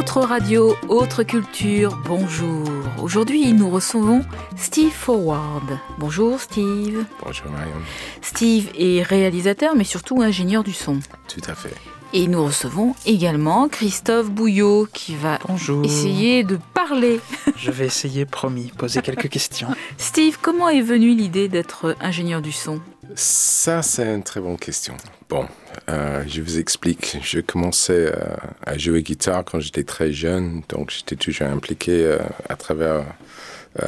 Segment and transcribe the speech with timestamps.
[0.00, 2.66] Autre radio, autre culture, bonjour.
[3.02, 4.24] Aujourd'hui, nous recevons
[4.56, 5.78] Steve Forward.
[5.98, 7.04] Bonjour Steve.
[7.22, 7.76] Bonjour Marion.
[8.22, 11.00] Steve est réalisateur, mais surtout ingénieur du son.
[11.28, 11.74] Tout à fait.
[12.14, 15.38] Et nous recevons également Christophe Bouillot qui va
[15.84, 17.20] essayer de parler.
[17.58, 19.68] Je vais essayer, promis, poser quelques questions.
[19.98, 22.80] Steve, comment est venue l'idée d'être ingénieur du son?
[23.16, 24.96] Ça, c'est une très bonne question.
[25.30, 25.46] Bon,
[25.88, 27.18] euh, je vous explique.
[27.22, 28.34] Je commençais euh,
[28.66, 33.04] à jouer guitare quand j'étais très jeune, donc j'étais toujours impliqué euh, à travers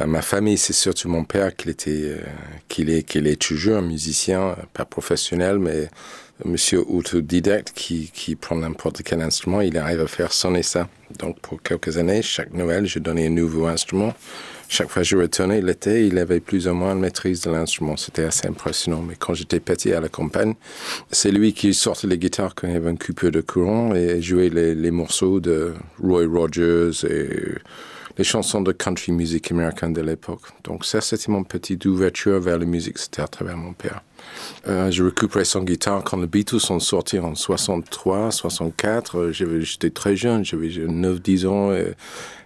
[0.05, 0.57] ma famille.
[0.57, 2.15] C'est surtout mon père qui était,
[2.69, 5.89] qu'il est, qu'il est toujours un musicien, pas professionnel, mais
[6.45, 10.87] monsieur autodidacte qui, qui prend n'importe quel instrument, il arrive à faire sonner ça.
[11.19, 14.13] Donc pour quelques années, chaque Noël, je donnais un nouveau instrument.
[14.75, 17.95] Chaque fois que je retournais l'été, il avait plus ou moins une maîtrise de l'instrument.
[17.95, 19.03] C'était assez impressionnant.
[19.07, 20.55] Mais quand j'étais petit à la campagne,
[21.11, 24.19] c'est lui qui sortait les guitares quand il y avait un coupure de courant et
[24.19, 27.59] jouait les, morceaux de Roy Rogers et
[28.17, 30.41] les chansons de country music américaine de l'époque.
[30.63, 34.01] Donc ça, c'était mon petit ouverture vers la musique, c'était à travers mon père.
[34.67, 39.29] Euh, j'ai récupéré son guitare quand les Beatles sont sortis en 63, 64.
[39.31, 41.71] J'étais très jeune, j'avais 9-10 ans.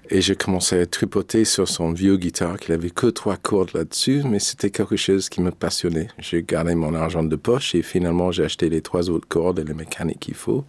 [0.10, 4.24] Et j'ai commencé à tripoter sur son vieux guitare, qu'il avait que trois cordes là-dessus,
[4.26, 6.08] mais c'était quelque chose qui me passionnait.
[6.20, 9.64] J'ai gardé mon argent de poche et finalement j'ai acheté les trois autres cordes et
[9.64, 10.66] les mécaniques qu'il faut.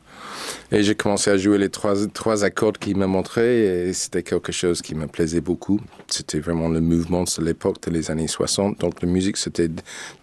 [0.72, 4.52] Et j'ai commencé à jouer les trois, trois accords qu'il m'a montré et c'était quelque
[4.52, 5.80] chose qui me plaisait beaucoup.
[6.08, 8.80] C'était vraiment le mouvement de l'époque, des années 60.
[8.80, 9.70] Donc la musique, c'était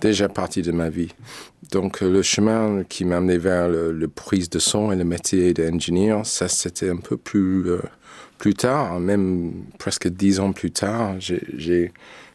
[0.02, 1.10] déjà partie de ma vie.
[1.72, 6.26] Donc le chemin qui m'a amené vers le, prise de son et le métier d'ingénieur,
[6.26, 7.70] ça c'était un peu plus...
[7.70, 7.82] Euh,
[8.38, 11.92] plus tard, même presque dix ans plus tard, j'ai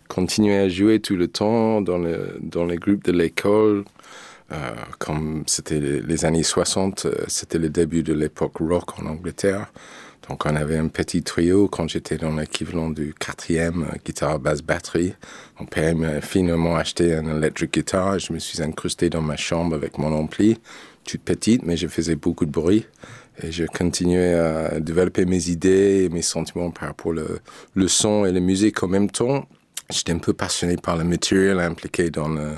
[0.09, 3.85] continué à jouer tout le temps dans, le, dans les groupes de l'école.
[4.53, 9.73] Euh, comme c'était les années 60, euh, c'était le début de l'époque rock en Angleterre.
[10.31, 14.63] Donc on avait un petit trio quand j'étais dans l'équivalent du quatrième euh, guitare basse
[14.63, 15.13] batterie.
[15.59, 18.17] Mon père m'a finalement acheté un electric guitar.
[18.21, 20.61] Je me suis incrusté dans ma chambre avec mon ampli,
[21.05, 22.87] toute petite, mais je faisais beaucoup de bruit.
[23.43, 27.17] Et je continuais à développer mes idées et mes sentiments par rapport au
[27.75, 29.49] le son et la musique en même temps.
[29.91, 32.53] J'étais un peu passionné par le matériel impliqué dans, le,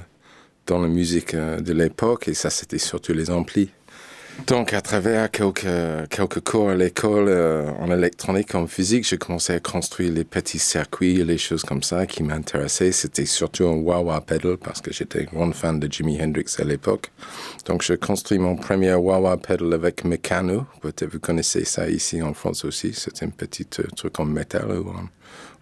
[0.67, 3.71] dans la musique euh, de l'époque et ça c'était surtout les amplis.
[4.47, 9.61] Donc, à travers quelques, cours à l'école euh, en électronique, en physique, j'ai commencé à
[9.61, 12.93] construire les petits circuits et les choses comme ça qui m'intéressaient.
[12.93, 17.13] C'était surtout un wah-wah pedal parce que j'étais grand fan de Jimi Hendrix à l'époque.
[17.67, 20.67] Donc, j'ai construit mon premier wah-wah pedal avec Meccano.
[20.81, 22.93] Peut-être vous connaissez ça ici en France aussi.
[22.95, 24.93] C'était un petit euh, truc en métal où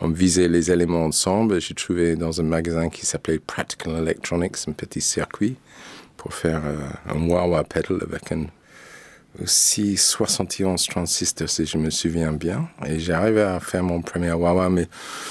[0.01, 1.61] on, on, visait les éléments ensemble.
[1.61, 5.57] J'ai trouvé dans un magasin qui s'appelait Practical Electronics un petit circuit
[6.17, 8.47] pour faire euh, un wah-wah pedal avec un
[9.43, 12.69] aussi 71 transistors, si je me souviens bien.
[12.87, 14.89] Et j'arrivais à faire mon premier wah mais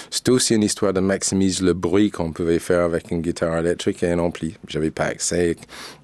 [0.09, 4.03] c'était aussi une histoire de maximiser le bruit qu'on pouvait faire avec une guitare électrique
[4.03, 4.55] et un ampli.
[4.67, 5.55] J'avais pas accès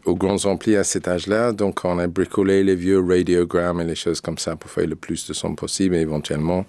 [0.06, 3.96] aux grands amplis à cet âge-là, donc on a bricolé les vieux radiogrammes et les
[3.96, 6.66] choses comme ça pour faire le plus de son possible et éventuellement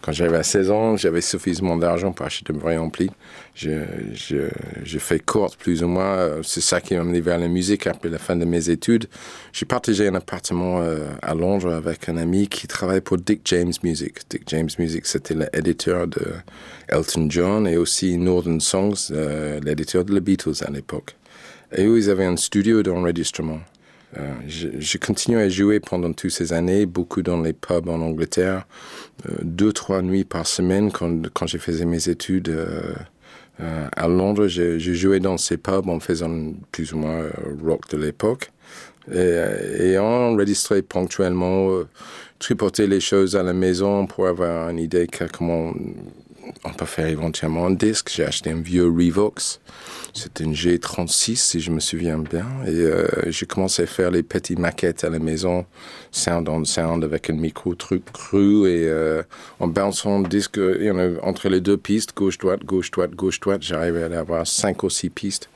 [0.00, 3.10] quand j'avais 16 ans, j'avais suffisamment d'argent pour acheter de vrais amplis.
[3.54, 4.48] Je,
[4.98, 6.40] fais courte plus ou moins.
[6.42, 9.06] C'est ça qui m'a amené vers la musique après la fin de mes études.
[9.52, 13.72] J'ai partagé un appartement euh, à Londres avec un ami qui travaille pour Dick James
[13.82, 14.18] Music.
[14.30, 16.22] Dick James Music, c'était l'éditeur de
[16.88, 21.16] Elton John et aussi Northern Songs, euh, l'éditeur de The Beatles à l'époque.
[21.76, 23.60] Et eux, ils avaient un studio d'enregistrement.
[24.16, 28.66] Euh, j'ai continué à jouer pendant toutes ces années, beaucoup dans les pubs en Angleterre,
[29.28, 32.48] euh, deux, trois nuits par semaine quand, quand je faisais mes études.
[32.48, 32.94] Euh,
[33.60, 37.24] à Londres, j'ai joué dans ces pubs en faisant plus ou moins
[37.64, 38.52] rock de l'époque.
[39.12, 39.34] Et,
[39.80, 41.70] et enregistré ponctuellement,
[42.38, 45.72] tripoter les choses à la maison pour avoir une idée de comment
[46.64, 48.10] on peut faire éventuellement un disque.
[48.14, 49.60] J'ai acheté un vieux Revox.
[50.14, 52.46] C'était une G36, si je me souviens bien.
[52.66, 55.66] Et euh, j'ai commencé à faire les petites maquettes à la maison,
[56.10, 58.68] sound on sound, avec un micro truc cru.
[58.68, 59.22] Et euh,
[59.60, 64.46] en bounçant le disque, a, entre les deux pistes, gauche-droite, gauche-droite, gauche-droite, j'arrivais à avoir
[64.46, 65.48] cinq ou six pistes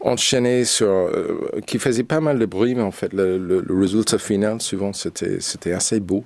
[0.00, 4.18] enchaînées sur, euh, qui faisaient pas mal de bruit, mais en fait, le, le, résultat
[4.18, 6.24] final, souvent, c'était assez beau.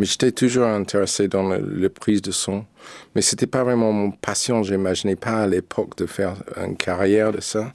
[0.00, 2.64] Mais j'étais toujours intéressé dans le, le, prise de son.
[3.14, 4.62] Mais c'était pas vraiment mon passion.
[4.62, 7.74] J'imaginais pas à l'époque de faire une carrière de ça.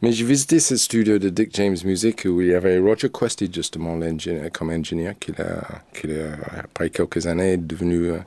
[0.00, 3.50] Mais j'ai visité ce studio de Dick James Music où il y avait Roger Questy,
[3.52, 4.00] justement,
[4.54, 8.18] comme ingénieur, qui, a, qui a, après quelques années, est devenu euh,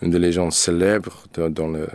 [0.00, 1.86] une des légendes célèbres dans le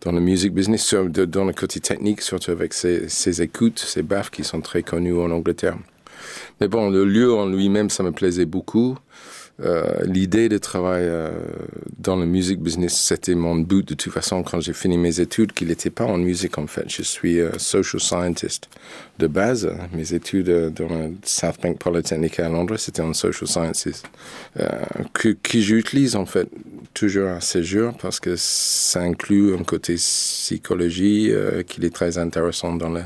[0.00, 4.30] dans le music business, dans le côté technique, surtout avec ses, ses écoutes, ses baffes
[4.30, 5.76] qui sont très connues en Angleterre.
[6.60, 8.98] Mais bon, le lieu en lui-même, ça me plaisait beaucoup.
[9.64, 11.30] Euh, l'idée de travailler euh,
[11.98, 15.52] dans le music business, c'était mon but de toute façon quand j'ai fini mes études,
[15.52, 16.86] qu'il n'était pas en musique en fait.
[16.88, 18.68] Je suis euh, social scientist
[19.18, 19.72] de base.
[19.92, 24.02] Mes études dans le South Bank Polytechnic à Londres, c'était en social sciences,
[25.12, 26.48] que, que j'utilise en fait
[26.94, 31.30] toujours à ce jour parce que ça inclut un côté psychologie
[31.66, 33.02] qui est très intéressant dans le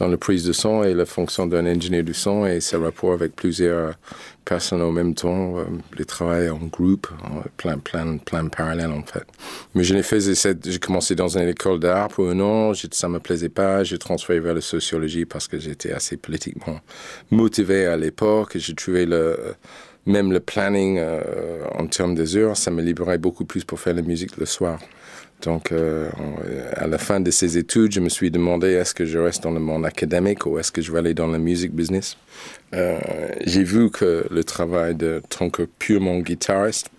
[0.00, 3.12] dans la prise de son et la fonction d'un ingénieur du son et ses rapports
[3.12, 3.92] avec plusieurs
[4.46, 5.64] personnes en même temps, euh,
[5.96, 7.06] les travail en groupe,
[7.58, 9.24] plein, plein, plein parallèles en fait.
[9.74, 10.20] Mais je n'ai fait,
[10.64, 14.40] j'ai commencé dans une école d'art pour un an, ça me plaisait pas, j'ai transféré
[14.40, 16.80] vers la sociologie parce que j'étais assez politiquement
[17.30, 19.54] motivé à l'époque, j'ai trouvé le,
[20.06, 21.20] même le planning euh,
[21.78, 24.78] en termes des heures, ça me libérait beaucoup plus pour faire la musique le soir.
[25.42, 26.10] Donc, euh,
[26.76, 29.50] à la fin de ces études, je me suis demandé est-ce que je reste dans
[29.50, 32.16] le monde académique ou est-ce que je vais aller dans le music business?
[32.74, 32.98] Euh,
[33.46, 36.90] j'ai vu que le travail de tant que purement guitariste,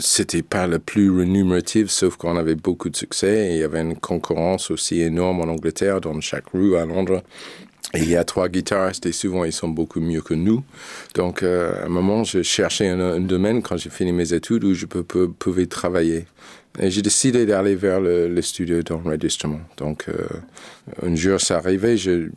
[0.00, 3.80] c'était pas le plus rémunératif, sauf qu'on avait beaucoup de succès et il y avait
[3.80, 7.22] une concurrence aussi énorme en Angleterre, dans chaque rue à Londres.
[7.96, 10.64] Il y a trois guitaristes et souvent ils sont beaucoup mieux que nous.
[11.14, 14.74] Donc euh, à un moment, je cherchais un, domaine quand j'ai fini mes études où
[14.74, 16.26] je pouvais travailler.
[16.80, 19.60] Et j'ai décidé d'aller vers le, studio d'enregistrement.
[19.76, 20.26] Donc, euh,
[21.02, 21.96] un jour, ça arrivait.
[21.96, 22.30] Je,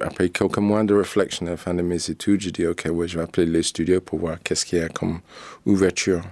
[0.00, 3.06] après quelques mois de réflexion à la fin de mes études, j'ai dit, OK, ouais,
[3.06, 5.20] je vais appeler les studios pour voir qu'est-ce qu'il y a comme
[5.66, 6.22] ouverture.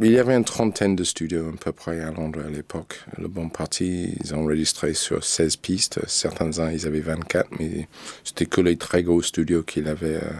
[0.00, 2.98] Il y avait une trentaine de studios à peu près à Londres à l'époque.
[3.18, 6.00] Le bon parti, ils ont enregistré sur 16 pistes.
[6.08, 7.88] Certains ans, ils avaient 24, mais
[8.24, 10.30] c'était que les très gros studios qu'il avait euh,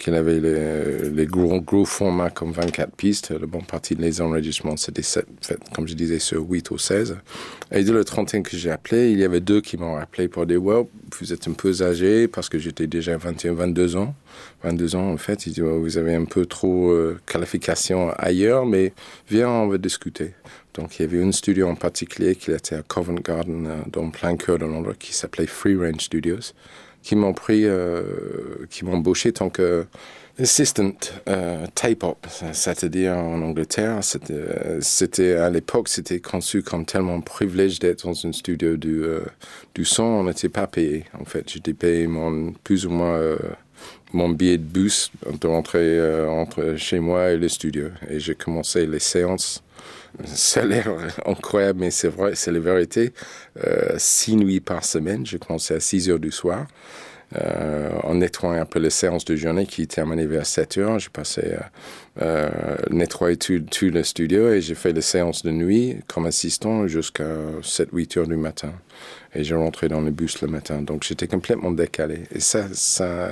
[0.00, 3.30] qu'il avait les, gros, formats comme 24 pistes.
[3.30, 5.02] Le bon parti de les enregistrements, c'était
[5.74, 7.18] comme je disais, sur 8 ou 16.
[7.72, 10.46] Et de le 31 que j'ai appelé, il y avait deux qui m'ont appelé pour
[10.46, 14.14] dire, vous êtes un peu âgé parce que j'étais déjà 21, 22 ans.
[14.64, 15.46] 22 ans, en fait.
[15.46, 18.92] Ils disent, vous avez un peu trop euh, qualification ailleurs, mais
[19.28, 20.34] viens, on va discuter.
[20.74, 24.08] Donc, il y avait une studio en particulier qui était à Covent Garden, euh, dans
[24.10, 26.54] plein cœur de Londres, qui s'appelait Free Range Studios
[27.02, 28.02] qui m'ont pris, euh,
[28.68, 29.86] qui m'ont embauché tant que
[30.38, 30.92] assistant
[31.28, 33.98] euh, tape op, c'est-à-dire en Angleterre.
[34.80, 39.20] C'était à l'époque, c'était conçu comme tellement privilège d'être dans un studio du, euh,
[39.74, 40.02] du son.
[40.02, 41.04] On n'était pas payé.
[41.18, 43.20] En fait, j'étais payé mon, plus ou moins
[44.12, 45.10] mon billet de bus
[45.40, 47.88] de rentrer entre chez moi et le studio.
[48.08, 49.62] Et j'ai commencé les séances
[50.24, 50.88] ça a l'air
[51.26, 53.12] incroyable, mais c'est vrai, c'est la vérité.
[53.64, 56.66] Euh, six nuits par semaine, j'ai commencé à 6 heures du soir.
[57.36, 60.98] Euh, en nettoyant un peu les séances de journée qui terminaient vers 7 heures.
[60.98, 61.58] J'ai passé euh,
[62.22, 66.88] euh, nettoyer tout, tout, le studio et j'ai fait les séances de nuit comme assistant
[66.88, 68.72] jusqu'à 7-8 heures du matin.
[69.32, 70.82] Et j'ai rentré dans le bus le matin.
[70.82, 72.24] Donc j'étais complètement décalé.
[72.34, 73.30] Et ça, ça,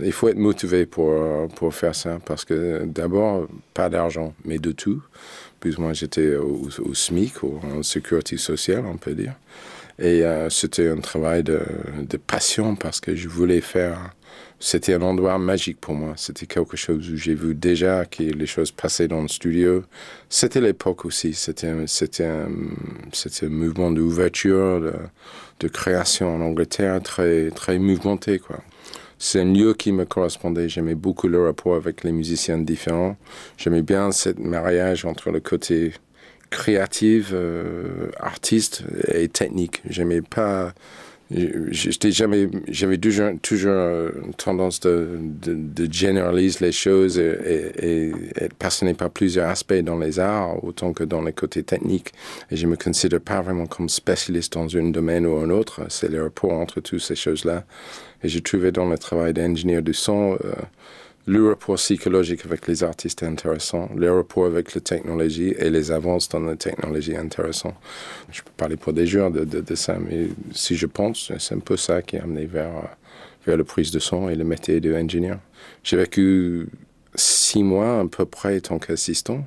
[0.00, 4.70] il faut être motivé pour, pour faire ça parce que d'abord, pas d'argent, mais de
[4.70, 5.02] tout
[5.60, 9.34] plus moins j'étais au, SMIC, ou en sécurité sociale, on peut dire.
[9.98, 11.60] Et euh, c'était un travail de,
[12.26, 14.12] passion parce que je voulais faire.
[14.60, 16.14] C'était un endroit magique pour moi.
[16.16, 19.84] C'était quelque chose où j'ai vu déjà que les choses passaient dans le studio.
[20.28, 21.34] C'était l'époque aussi.
[21.34, 24.94] C'était c'était un, un mouvement d'ouverture, de,
[25.60, 28.58] de création en Angleterre très très mouvementé quoi
[29.18, 30.68] c'est un lieu qui me correspondait.
[30.68, 33.16] J'aimais beaucoup le rapport avec les musiciens différents.
[33.56, 35.92] J'aimais bien ce mariage entre le côté
[36.50, 39.82] créatif, euh, artiste et technique.
[39.88, 40.72] J'aimais pas.
[41.30, 48.12] J'étais jamais, j'avais toujours, toujours une tendance de, de, de généraliser les choses et, et,
[48.36, 52.12] être passionné par plusieurs aspects dans les arts autant que dans les côtés techniques.
[52.50, 55.82] Et je me considère pas vraiment comme spécialiste dans un domaine ou un autre.
[55.90, 57.64] C'est le rapport entre toutes ces choses-là
[58.22, 60.52] et j'ai trouvé dans le travail d'ingénieur du son euh,
[61.28, 66.26] le rapport psychologique avec les artistes intéressant, le rapport avec la technologie et les avances
[66.30, 67.74] dans la technologie intéressant.
[68.32, 71.58] Je peux parler pour des jours de, de, ça, mais si je pense, c'est un
[71.58, 72.72] peu ça qui a amené vers,
[73.46, 75.38] vers la prise de son et le métier d'ingénieur.
[75.84, 76.66] J'ai vécu
[77.14, 79.44] six mois à peu près en tant qu'assistant.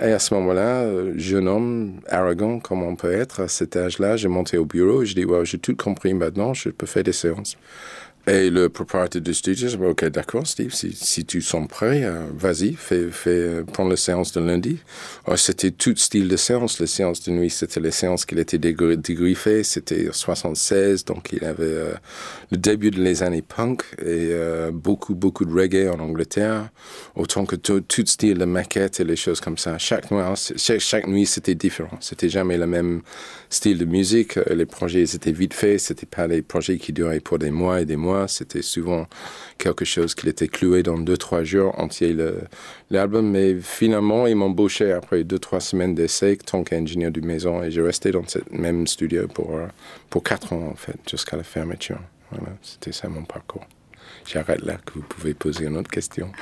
[0.00, 0.86] Et à ce moment-là,
[1.16, 5.06] jeune homme, arrogant comme on peut être, à cet âge-là, j'ai monté au bureau et
[5.06, 7.56] je dis, wow, j'ai tout compris maintenant, je peux faire des séances.
[8.28, 12.74] Et le propriétaire du studio, dit, ok, d'accord, Steve, si, tu sens prêt, euh, vas-y,
[12.74, 14.80] fais, fais, prends la séance de lundi.
[15.36, 16.78] C'était tout style de séance.
[16.78, 19.62] Les séances de nuit, c'était les séances qu'il était dégriffées.
[19.64, 21.94] C'était 76, donc il avait euh,
[22.50, 26.68] le début de les années punk et euh, beaucoup, beaucoup de reggae en Angleterre.
[27.14, 29.78] Autant que tout, style de maquette et les choses comme ça.
[29.78, 30.20] Chaque nuit,
[30.56, 31.96] chaque, chaque nuit, c'était différent.
[32.00, 33.00] C'était jamais le même
[33.48, 34.36] style de musique.
[34.50, 35.80] Les projets étaient vite faits.
[35.80, 39.06] C'était pas des projets qui duraient pour des mois et des mois C'était souvent
[39.58, 42.16] quelque chose qui était cloué dans deux, trois jours entier
[42.90, 43.30] l'album.
[43.30, 47.62] Mais finalement, ils m'embauchaient après deux, trois semaines d'essai tant qu'ingénieur du maison.
[47.62, 49.66] Et j'ai resté dans ce même studio pour, euh,
[50.10, 52.00] pour quatre ans, en fait, jusqu'à la fermeture.
[52.30, 53.66] Voilà, c'était ça mon parcours.
[54.26, 56.32] J'arrête là que vous pouvez poser une autre question.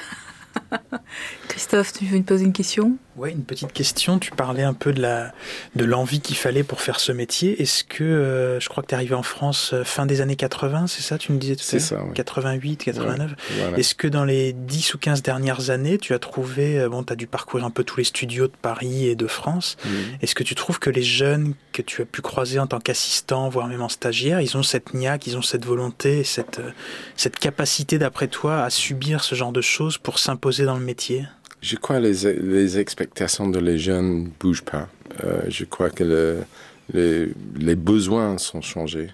[1.48, 2.96] Christophe, tu veux me poser une question?
[3.16, 4.18] Oui, une petite question.
[4.18, 5.32] Tu parlais un peu de la
[5.74, 7.60] de l'envie qu'il fallait pour faire ce métier.
[7.62, 10.36] Est-ce que euh, je crois que tu es arrivé en France euh, fin des années
[10.36, 11.80] 80, c'est ça Tu me disais tout à l'heure?
[11.82, 12.04] C'est ça.
[12.14, 13.32] 88, 89.
[13.76, 17.12] Est-ce que dans les 10 ou 15 dernières années, tu as trouvé euh, bon, tu
[17.12, 19.78] as dû parcourir un peu tous les studios de Paris et de France.
[20.20, 23.48] Est-ce que tu trouves que les jeunes que tu as pu croiser en tant qu'assistant,
[23.48, 26.60] voire même en stagiaire, ils ont cette niaque, ils ont cette volonté, cette
[27.16, 31.26] cette capacité d'après toi à subir ce genre de choses pour s'imposer dans le métier?
[31.60, 34.88] Je crois que les, les expectations de les jeunes ne bougent pas.
[35.24, 36.42] Euh, je crois que le,
[36.92, 39.10] les, les, besoins sont changés.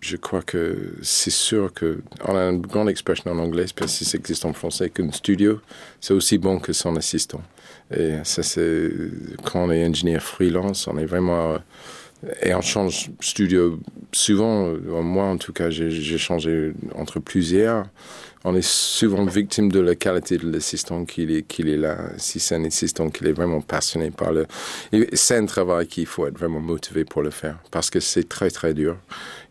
[0.00, 4.04] Je crois que c'est sûr que, on a une grande expression en anglais, parce que
[4.04, 5.60] ça existe en français, qu'un studio,
[6.00, 7.42] c'est aussi bon que son assistant.
[7.94, 8.90] Et ça, c'est,
[9.44, 11.58] quand on est ingénieur freelance, on est vraiment,
[12.42, 13.78] et on change studio
[14.12, 17.86] souvent, moi en tout cas, j'ai changé entre plusieurs
[18.44, 21.98] on est souvent victime de la qualité de l'assistant qu'il est, qu'il est là.
[22.16, 24.46] Si c'est un assistant qui est vraiment passionné par le...
[25.12, 28.50] C'est un travail qu'il faut être vraiment motivé pour le faire parce que c'est très
[28.50, 28.96] très dur.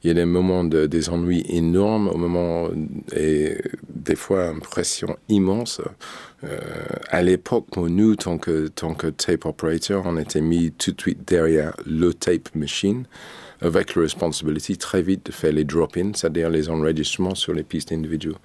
[0.04, 2.70] Il y a des moments de, des ennuis énormes, au moment
[3.16, 3.58] et
[3.90, 5.82] des fois une pression immense.
[6.44, 6.60] Euh,
[7.10, 11.28] à l'époque, nous, tant que, tant que tape operator, on était mis tout de suite
[11.28, 13.06] derrière le tape machine
[13.66, 17.92] avec la responsabilité très vite de faire les drop-ins, c'est-à-dire les enregistrements sur les pistes
[17.92, 18.36] individuelles.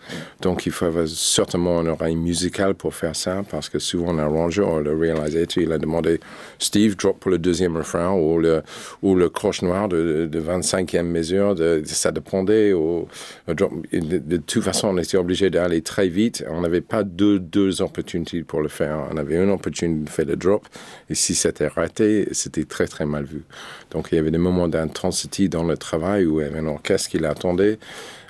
[0.41, 4.81] Donc il faut avoir certainement une oreille musicale pour faire ça, parce que souvent l'arrangeur,
[4.81, 6.21] le réalisateur, il a demandé
[6.59, 8.63] Steve, drop pour le deuxième refrain ou le,
[9.03, 12.73] ou le croche noir de, de 25e mesure, de, ça dépendait.
[12.73, 13.07] Au,
[13.47, 16.45] de, toute façon, on était obligé d'aller très vite.
[16.49, 19.07] On n'avait pas deux, deux opportunités pour le faire.
[19.13, 20.67] On avait une opportunité de faire le drop,
[21.11, 23.43] et si c'était raté, c'était très très mal vu.
[23.91, 26.67] Donc il y avait des moments d'intensité dans le travail où il y avait un
[26.67, 27.79] orchestre qui l'attendait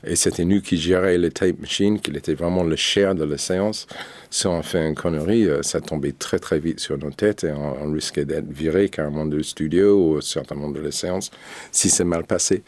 [0.04, 3.38] et c'était nous qui gérait les tape machines, qu'il était vraiment le cher de la
[3.38, 3.86] séance.
[4.30, 7.52] Si on fait une connerie, euh, ça tombait très très vite sur nos têtes et
[7.52, 11.30] on, risquait d'être viré carrément du studio ou certainement de la séance
[11.72, 12.62] si c'est mal passé.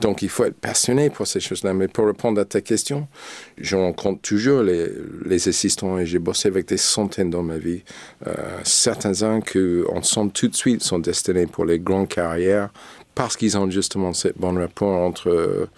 [0.00, 1.72] Donc il faut être passionné pour ces choses-là.
[1.72, 3.06] Mais pour répondre à ta question,
[3.56, 7.82] je rencontre toujours les, assistants et j'ai bossé avec des centaines dans ma vie.
[8.26, 8.32] Euh,
[8.64, 12.70] certains-uns qu'on sent tout de suite sont destinés pour les grandes carrières
[13.14, 15.68] parce qu'ils ont justement ce bon rapport entre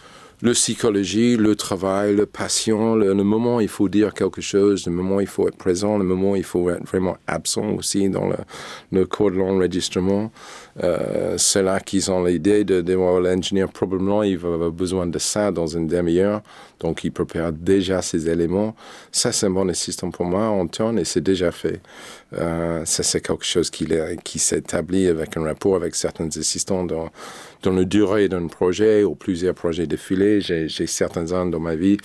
[0.43, 5.21] le psychologie, le travail, le passion, le, moment il faut dire quelque chose, le moment
[5.21, 8.37] il faut être présent, le moment il faut être vraiment absent aussi dans le,
[8.93, 10.31] le cours de l'enregistrement.
[10.85, 15.19] Euh, c'est là qu'ils ont l'idée de, de l'ingénieur probablement il va avoir besoin de
[15.19, 16.43] ça dans une demi-heure,
[16.81, 18.75] donc il prépare déjà ces éléments.
[19.11, 21.81] Ça c'est un bon assistant pour moi, on tourne et c'est déjà fait.
[22.35, 23.89] Euh, ça c'est quelque chose qui,
[24.23, 27.09] qui s'établit avec un rapport avec certains assistants dans,
[27.63, 30.43] dans durée d'un projet ou plusieurs projets défilés.
[30.43, 31.97] J'ai certains ans dans ma vie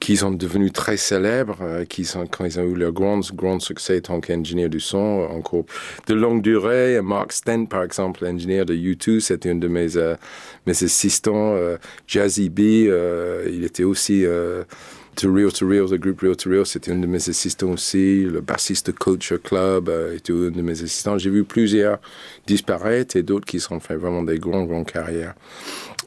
[0.00, 3.58] qui sont devenus très célèbres, euh, qui sont, quand ils ont eu leur grand, grand
[3.58, 5.64] succès en tant qu'ingénieur du son, encore
[6.06, 7.00] de longue durée.
[7.02, 10.16] Mark Stent, par exemple, ingénieur de U2, c'était un de mes, euh,
[10.66, 11.54] mes assistants.
[11.54, 14.24] Euh, Jazzy B, il était aussi
[15.16, 18.24] To Real To Real, le groupe Real To Real, c'était un de mes assistants aussi.
[18.24, 21.16] Le bassiste Culture Club était un de mes assistants.
[21.18, 21.98] J'ai vu plusieurs
[22.46, 25.34] disparaître et d'autres qui sont fait vraiment des grands, grands carrières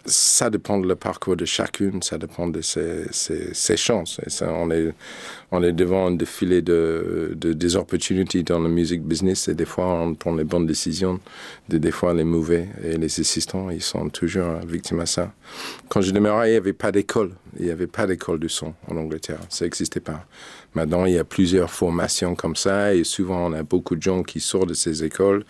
[0.07, 4.19] ça dépend de le parcours de chacune, ça dépend de ses, ses, ses chances.
[4.25, 4.93] Et ça, on, est,
[5.51, 9.65] on est devant un défilé de, de, des opportunités dans le music business et des
[9.65, 11.19] fois on prend les bonnes décisions,
[11.67, 12.69] des, fois les mauvais.
[12.83, 15.33] Et les assistants, ils sont toujours victimes à ça.
[15.89, 17.31] Quand je démarrais, il n'y avait pas d'école.
[17.59, 19.39] Il n'y avait pas d'école de son en Angleterre.
[19.49, 20.25] Ça n'existait pas.
[20.73, 24.23] Maintenant, il y a plusieurs formations comme ça et souvent on a beaucoup de gens
[24.23, 25.43] qui sortent de ces écoles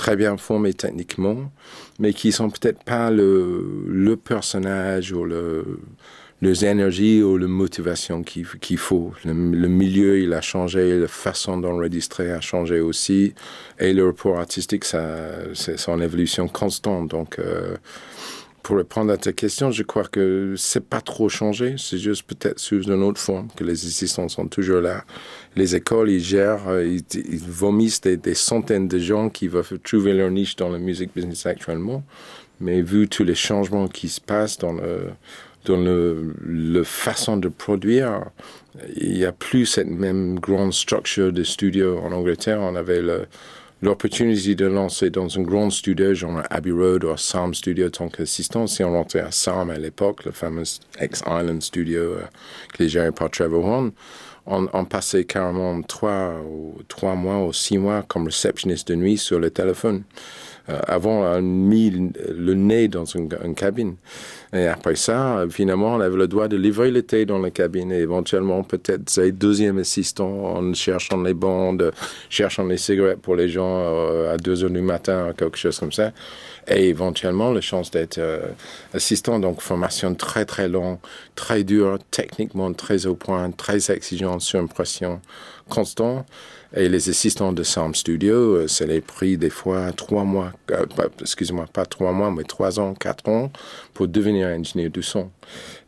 [0.00, 1.52] très bien formés techniquement,
[1.98, 5.78] mais qui sont peut-être pas le, le personnage ou le,
[6.40, 9.12] les énergies ou la motivation qu'il faut.
[9.26, 9.34] Le,
[9.68, 13.34] milieu, il a changé, la façon d'enregistrer a changé aussi,
[13.78, 15.04] et le rapport artistique, ça,
[15.52, 17.08] c'est son évolution constante.
[17.08, 17.76] Donc, euh,
[18.62, 21.76] pour répondre à ta question, je crois que c'est pas trop changé.
[21.78, 25.04] C'est juste peut-être sous une autre forme que les assistants sont toujours là.
[25.56, 30.30] Les écoles, ils gèrent, euh, ils, vomissent des, centaines de gens qui veulent trouver leur
[30.30, 32.02] niche dans la musique business actuellement.
[32.60, 35.10] Mais vu tous les changements qui se passent dans le,
[35.64, 38.26] dans le, le façon de produire,
[38.96, 42.60] il n'y a plus cette même grande structure de studio en Angleterre.
[42.60, 43.26] On avait le,
[43.82, 48.08] l'opportunité de lancer dans un grand studio, genre Abbey Road ou Psalm Studio, en tant
[48.08, 48.66] qu'assistant.
[48.66, 50.64] Si on rentrait à Psalm à l'époque, le fameux
[51.00, 52.22] X-Island Studio euh,
[52.74, 53.92] qui est géré par Trevor Horn,
[54.46, 59.18] on, on, passait carrément trois, ou, trois mois ou six mois comme réceptionniste de nuit
[59.18, 60.02] sur le téléphone.
[60.68, 63.96] Euh, avant, on a mis le nez dans une, une, cabine.
[64.52, 67.92] Et après ça, finalement, on avait le droit de livrer le thé dans la cabine
[67.92, 71.92] et éventuellement peut-être c'est deuxième assistant en cherchant les bandes,
[72.28, 75.92] cherchant les cigarettes pour les gens euh, à 2 heures du matin, quelque chose comme
[75.92, 76.12] ça.
[76.68, 78.48] Et éventuellement, la chance d'être euh,
[78.92, 80.98] assistant, donc formation très très longue,
[81.34, 85.20] très dure, techniquement très au point, très exigeante, sur impression
[85.68, 86.26] constant.
[86.72, 90.86] Et les assistants de Sound Studio, euh, c'est les prix des fois trois mois, euh,
[91.20, 93.50] excusez-moi, pas trois mois, mais trois ans, quatre ans
[93.92, 95.30] pour devenir ingénieur du son.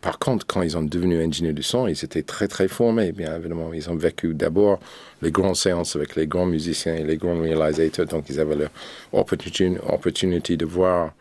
[0.00, 3.36] Par contre, quand ils ont devenu ingénieur du son, ils étaient très très formés, bien
[3.36, 3.72] évidemment.
[3.72, 4.80] Ils ont vécu d'abord
[5.22, 8.68] les grandes séances avec les grands musiciens et les grands réalisateurs, donc ils avaient
[9.12, 11.12] l'opportunité de voir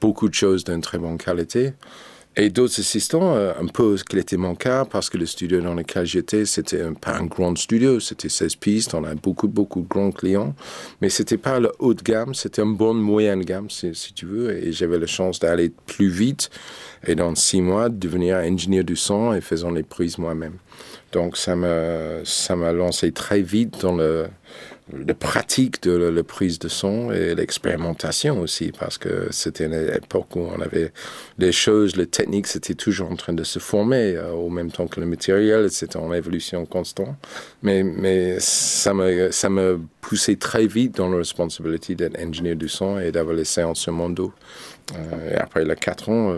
[0.00, 1.74] beaucoup de choses d'une très bonne qualité.
[2.36, 5.60] Et d'autres assistants, euh, un peu ce qu'il était mon cas, parce que le studio
[5.60, 9.80] dans lequel j'étais, c'était pas un grand studio, c'était 16 pistes, on a beaucoup, beaucoup
[9.80, 10.54] de grands clients,
[11.00, 14.56] mais c'était pas le haut de gamme, c'était une bonne moyenne gamme, si, tu veux,
[14.56, 16.50] et j'avais la chance d'aller plus vite,
[17.04, 20.54] et dans six mois, devenir ingénieur du son et faisant les prises moi-même.
[21.10, 24.28] Donc ça m'a, ça m'a lancé très vite dans le,
[25.06, 30.36] la pratique de la, prise de son et l'expérimentation aussi, parce que c'était une époque
[30.36, 30.92] où on avait
[31.38, 34.86] les choses, les techniques, c'était toujours en train de se former, euh, au même temps
[34.86, 37.16] que le matériel, c'était en évolution constante.
[37.62, 42.68] Mais, mais ça me, ça me poussait très vite dans la responsabilité d'être ingénieur du
[42.68, 44.32] son et d'avoir les séances sur mon dos.
[44.94, 46.34] Euh, et après les quatre ans,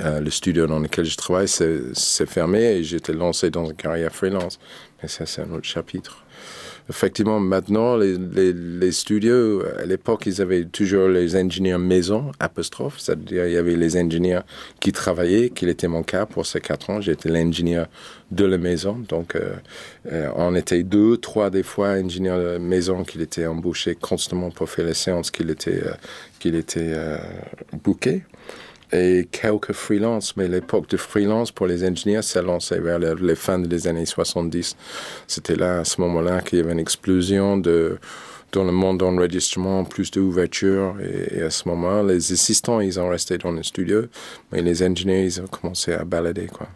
[0.00, 4.12] euh, le studio dans lequel je travaille s'est fermé et j'étais lancé dans une carrière
[4.12, 4.58] freelance.
[5.02, 6.25] Mais ça, c'est un autre chapitre
[6.88, 12.98] effectivement, maintenant, les, les, les, studios, à l'époque, ils avaient toujours les ingénieurs maison, apostrophe,
[12.98, 14.44] c'est-à-dire il y avait les ingénieurs
[14.80, 17.00] qui travaillaient, qui était mon cas pour ces quatre ans.
[17.00, 17.86] J'étais l'ingénieur
[18.30, 19.54] de la maison, donc euh,
[20.12, 24.68] euh, on était deux, trois des fois ingénieurs de maison qui étaient embauchés constamment pour
[24.68, 25.94] faire les séances qu'il était, euh,
[26.38, 27.18] qu'il était euh,
[27.84, 28.22] booké
[28.92, 33.58] et quelques freelance, mais l'époque de freelance pour les ingénieurs s'est lancée vers les, fins
[33.58, 34.76] des années 70.
[35.26, 40.10] C'était là, à ce moment-là, qu'il y avait une explosion dans le monde d'enregistrement, plus
[40.10, 40.96] d'ouverture.
[41.00, 44.04] Et, et, à ce moment, les assistants, ils ont resté dans le studio,
[44.52, 46.68] mais les ingénieurs, ils ont commencé à balader, quoi.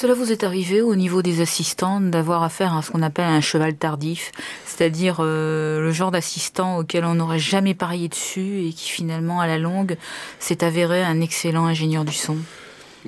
[0.00, 3.42] Cela vous est arrivé au niveau des assistants d'avoir affaire à ce qu'on appelle un
[3.42, 4.32] cheval tardif,
[4.64, 9.46] c'est-à-dire euh, le genre d'assistant auquel on n'aurait jamais parié dessus et qui finalement à
[9.46, 9.98] la longue
[10.38, 12.38] s'est avéré un excellent ingénieur du son?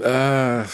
[0.03, 0.65] Euh,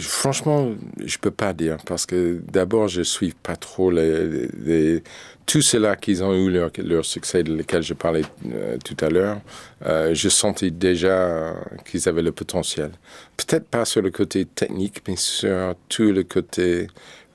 [0.00, 0.72] Franchement,
[1.04, 5.02] je peux pas dire parce que d'abord je suis pas trop les, les
[5.46, 9.40] tout cela qu'ils ont eu leur, succès de lequel je parlais euh, tout à l'heure,
[9.84, 11.54] euh, je sentais déjà
[11.84, 12.92] qu'ils avaient le potentiel.
[13.36, 16.86] Peut-être pas sur le côté technique, mais sur tout le côté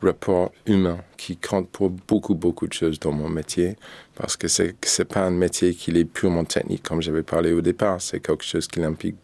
[0.01, 3.75] rapport humain qui compte pour beaucoup, beaucoup de choses dans mon métier.
[4.15, 7.61] Parce que c'est, c'est pas un métier qui est purement technique, comme j'avais parlé au
[7.61, 8.01] départ.
[8.01, 9.15] C'est quelque chose qui implique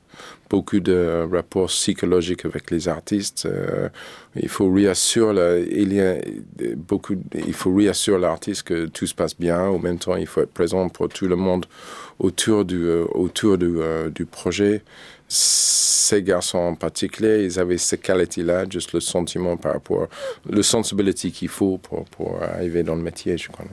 [0.54, 3.48] beaucoup de rapports psychologiques avec les artistes.
[3.48, 3.90] Euh,
[4.36, 5.66] il faut réassurer,
[6.76, 9.62] beaucoup, il faut réassurer l'artiste que tout se passe bien.
[9.62, 11.66] En même temps, il faut être présent pour tout le monde
[12.20, 14.84] autour du, euh, autour euh, du projet.
[15.28, 20.08] Ces garçons en particulier, ils avaient ces qualités-là, juste le sentiment par rapport,
[20.48, 23.66] le sensibility qu'il faut pour, pour arriver dans le métier, je crois.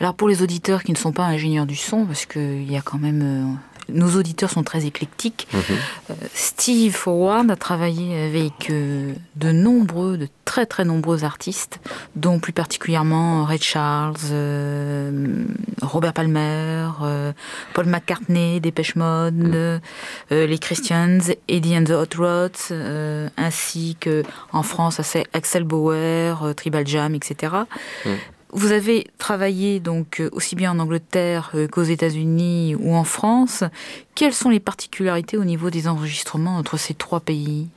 [0.00, 2.82] Alors pour les auditeurs qui ne sont pas ingénieurs du son, parce qu'il y a
[2.82, 5.46] quand même nos auditeurs sont très éclectiques.
[5.52, 6.14] Mm -hmm.
[6.34, 11.80] Steve Forward a travaillé avec euh, de nombreux, de très très nombreux artistes,
[12.14, 15.44] dont plus particulièrement Ray Charles, euh,
[15.82, 17.32] Robert Palmer, euh,
[17.74, 19.80] Paul McCartney, Dépêche Mode, mm
[20.30, 20.46] -hmm.
[20.52, 22.62] les Christians, Eddie and the Hot Rods,
[23.36, 24.22] ainsi que
[24.52, 24.96] en France
[25.38, 27.30] Axel Bauer, Tribal Jam, etc.
[28.04, 28.10] Mm.
[28.52, 33.64] Vous avez travaillé donc euh, aussi bien en Angleterre euh, qu'aux États-Unis ou en France.
[34.14, 37.68] Quelles sont les particularités au niveau des enregistrements entre ces trois pays?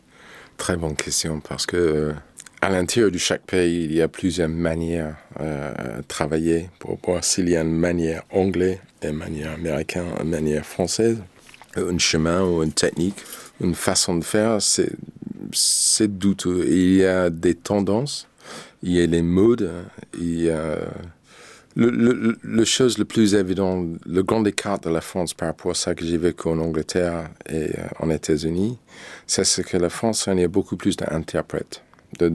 [0.57, 2.13] Très bonne question parce que euh,
[2.61, 7.23] à l'intérieur de chaque pays, il y a plusieurs manières euh, de travailler pour voir
[7.23, 11.17] s'il y a une manière anglaise, une manière américaine, une manière française,
[11.75, 13.15] un chemin ou une technique,
[13.61, 14.59] une façon de faire.
[14.61, 16.65] C'est douteux.
[16.67, 18.28] Il y a des tendances
[18.83, 19.71] il y a les modes,
[20.19, 20.77] il y a
[21.75, 25.71] le, le, le chose le plus évident, le grand écart de la France par rapport
[25.71, 28.77] à ça que j'ai vécu en Angleterre et en États-Unis,
[29.27, 31.81] c'est ce que la France, il y a beaucoup plus d'interprètes.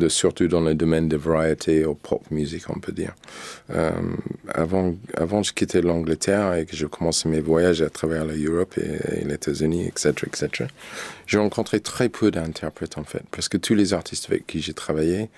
[0.08, 3.14] surtout dans le domaine de variété ou pop music, on peut dire.
[3.70, 3.90] Euh,
[4.48, 9.20] avant, avant je quittais l'Angleterre et que je commençais mes voyages à travers l'Europe et,
[9.20, 10.70] et, les États-Unis, etc., etc.,
[11.26, 14.74] j'ai rencontré très peu d'interprètes en fait, parce que tous les artistes avec qui j'ai
[14.74, 15.28] travaillé,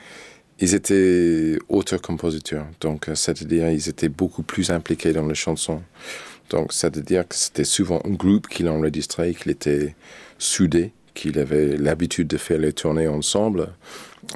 [0.59, 5.83] ils étaient auteurs-compositeurs, donc euh, c'est-à-dire ils étaient beaucoup plus impliqués dans les chansons.
[6.51, 9.95] Donc c'est-à-dire que c'était souvent un groupe qui l'enregistrait, qu'il était
[10.39, 13.71] soudé, qu'il avait l'habitude de faire les tournées ensemble.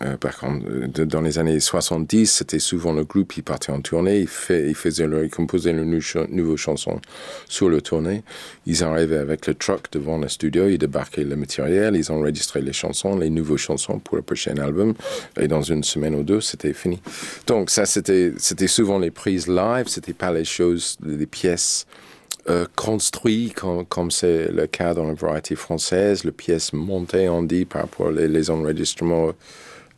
[0.02, 0.64] Euh, par contre,
[1.04, 4.74] dans les années 70, c'était souvent le groupe qui partait en tournée, il, fait, il
[4.74, 7.00] faisait le, il composait une nouvelle chanson
[7.48, 8.22] sur le tournée.
[8.66, 12.72] Ils arrivaient avec le truck devant le studio, ils débarquaient le matériel, ils enregistraient les
[12.72, 14.94] chansons, les nouvelles chansons pour le prochain album,
[15.38, 17.00] et dans une semaine ou deux, c'était fini.
[17.46, 18.32] Donc ça, c'était
[18.68, 21.86] souvent les prises live, c'était pas les choses, les pièces
[22.48, 23.54] euh, construites
[23.88, 28.06] comme, c'est le cas dans la variété française, les pièces montées, on dit, par rapport
[28.06, 29.32] aux les enregistrements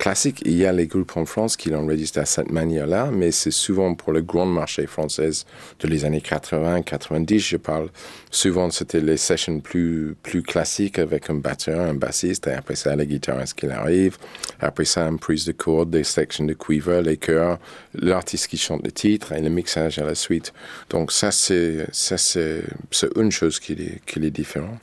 [0.02, 0.42] classique.
[0.44, 3.94] Il y a les groupes en France qui l'enregistrent à cette manière-là, mais c'est souvent
[3.94, 5.30] pour le grand marché français
[5.78, 7.88] de les années 80, 90, je parle.
[8.32, 12.96] Souvent, c'était les sessions plus, plus classiques avec un batteur, un bassiste, et après ça,
[12.96, 14.18] les guitaristes qui arrivent.
[14.58, 17.60] Après ça, une prise de cordes, des sections de quiver, les chœurs,
[17.94, 20.52] l'artiste qui chante le titre et le mixage à la suite.
[20.90, 24.80] Donc ça, c'est, ça, c'est, c'est une chose qui est, qui est différente.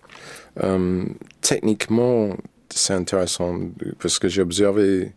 [0.64, 1.04] Euh,
[1.42, 2.38] techniquement,
[2.74, 3.60] c'est intéressant
[4.00, 5.12] parce que j'ai observé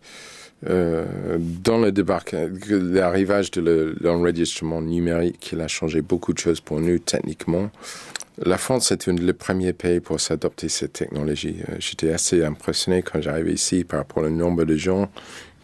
[0.69, 1.05] euh,
[1.39, 6.99] dans le débarquement, l'arrivage de l'enregistrement numérique, qu'il a changé beaucoup de choses pour nous
[6.99, 7.71] techniquement.
[8.45, 11.57] La France est un des premiers pays pour s'adopter cette technologie.
[11.69, 15.11] Euh, j'étais assez impressionné quand j'arrivais ici par rapport au nombre de gens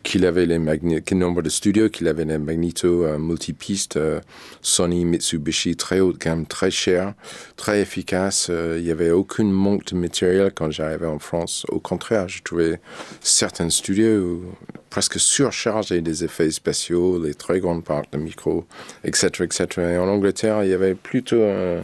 [0.09, 0.59] qu'il avait les
[1.05, 4.21] quel nombre de studios, qu'il avait les magnétos euh, multipistes, euh,
[4.63, 7.13] Sony, Mitsubishi, très haut de gamme, très cher,
[7.57, 8.47] très efficace.
[8.49, 11.67] Euh, il n'y avait aucune manque de matériel quand j'arrivais en France.
[11.69, 12.81] Au contraire, je trouvais
[13.21, 14.41] certains studios
[14.89, 18.65] presque surchargés des effets spéciaux, les très grandes parcs de micros,
[19.05, 19.67] etc., etc.
[19.93, 21.83] Et en Angleterre, il y avait plutôt un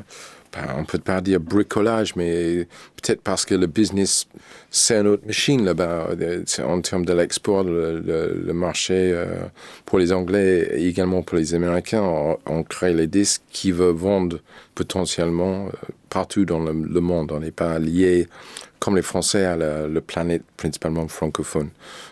[0.76, 2.66] on peut pas dire bricolage, mais
[3.02, 4.26] peut-être parce que le business,
[4.70, 6.10] c'est une autre machine là-bas.
[6.64, 9.46] En termes de l'export, le, marché euh,
[9.84, 12.02] pour les Anglais et également pour les Américains,
[12.46, 14.38] on, crée les disques qui veulent vendre
[14.74, 15.70] potentiellement euh,
[16.08, 17.32] partout dans le, monde.
[17.32, 18.28] On n'est pas lié
[18.84, 21.70] comme les Français à la, la, planète principalement francophone.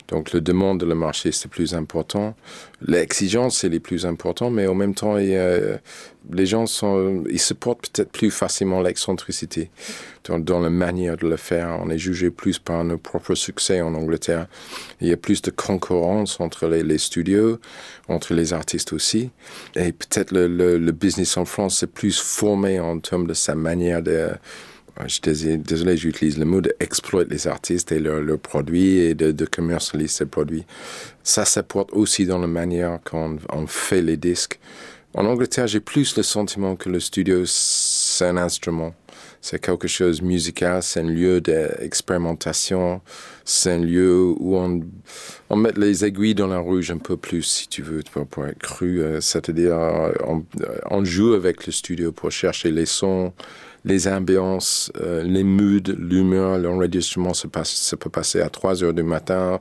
[0.09, 2.35] Donc le demande de le marché c'est plus important,
[2.81, 5.37] l'exigence c'est les plus important, mais en même temps il
[6.31, 9.71] les gens sont, ils supportent peut-être plus facilement l'excentricité
[10.25, 11.79] dans, dans, la manière de le faire.
[11.83, 14.47] On est jugé plus par nos propres succès en Angleterre.
[15.01, 17.59] Il y a plus de concurrence entre les, studios,
[18.09, 19.31] entre les artistes aussi,
[19.75, 23.55] et peut-être le, le, le business en France c'est plus formé en termes de sa
[23.55, 24.31] manière de
[25.07, 30.09] je désolé, j'utilise le mot d'exploiter les artistes et leurs produits et de, de, commercialiser
[30.09, 30.65] ces produits.
[31.23, 34.59] Ça s'apporte aussi dans la manière qu'on on fait les disques.
[35.15, 38.95] En Angleterre, j'ai plus le sentiment que le studio, c'est un instrument.
[39.43, 43.03] C'est quelque chose musical, c'est un lieu d'expérimentation,
[43.45, 47.69] c'est un lieu où on, met les aiguilles dans la rouge un peu plus, si
[47.69, 49.03] tu veux, pour, être cru.
[49.03, 49.77] Euh, c'est-à-dire,
[50.27, 50.45] on,
[50.91, 53.33] on joue avec le studio pour chercher les sons,
[53.85, 58.95] les ambiances, euh, les moods, l'humeur, l'enregistrement se, passe, se peut passer à 3 heures
[58.95, 59.61] du matin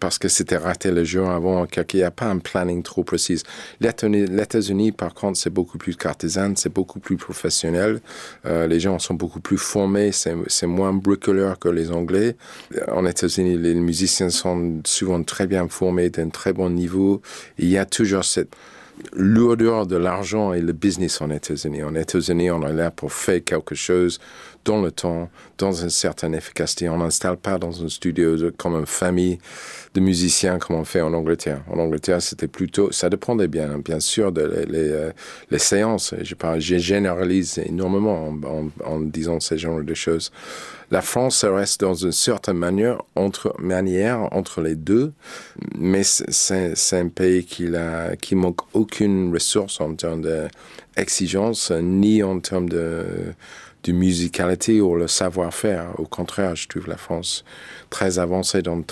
[0.00, 3.42] parce que c'était raté le jour avant, qu'il n'y a pas un planning trop précis.
[3.80, 8.00] Les États-Unis, par contre, c'est beaucoup plus cartésan, c'est beaucoup plus professionnel.
[8.46, 12.36] Euh, les gens sont beaucoup plus formés, c'est moins bricoleur que les Anglais.
[12.90, 17.20] En États-Unis, les musiciens sont souvent très bien formés, d'un très bon niveau.
[17.58, 18.56] Il y a toujours cette
[19.12, 21.82] lourdeur de l'argent et le business en États-Unis.
[21.82, 24.20] En États-Unis, on est là pour faire quelque chose
[24.64, 26.88] dans le temps, dans une certaine efficacité.
[26.88, 29.38] On n'installe pas dans un studio comme une famille
[29.94, 31.62] de musiciens comme on fait en Angleterre.
[31.70, 35.12] En Angleterre, c'était plutôt, ça dépendait bien, bien sûr, de les, euh,
[35.58, 36.14] séances.
[36.22, 36.34] Je,
[36.78, 40.30] généralise énormément en, en, en, disant ce genre de choses.
[40.90, 45.12] La France reste dans une certaine manière entre, les deux,
[45.78, 53.34] mais c'est un pays qui, manque aucune ressource en termes d'exigence, ni en termes de
[53.86, 55.94] musicalité ou le savoir-faire.
[55.98, 57.44] Au contraire, je trouve la France
[57.88, 58.82] très avancée dans,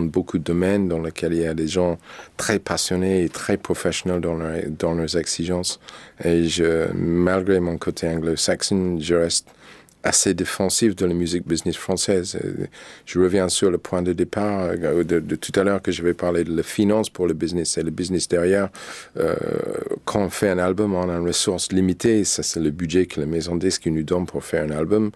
[0.00, 1.98] beaucoup de domaines dans lesquels il y a des gens
[2.38, 4.38] très passionnés et très professionnels dans,
[4.70, 5.80] dans leurs exigences.
[6.24, 9.48] Et je, malgré mon côté anglo-saxon, je reste
[10.02, 12.38] assez défensif de la musique business française.
[13.04, 16.14] Je reviens sur le point de départ euh, de, tout à l'heure que je vais
[16.14, 18.70] parler de la finance pour le business et le business derrière.
[19.18, 19.36] Euh,
[20.04, 22.24] quand on fait un album, on a une ressource limitée.
[22.24, 25.10] Ça, c'est le budget que la maison disque nous donne pour faire un album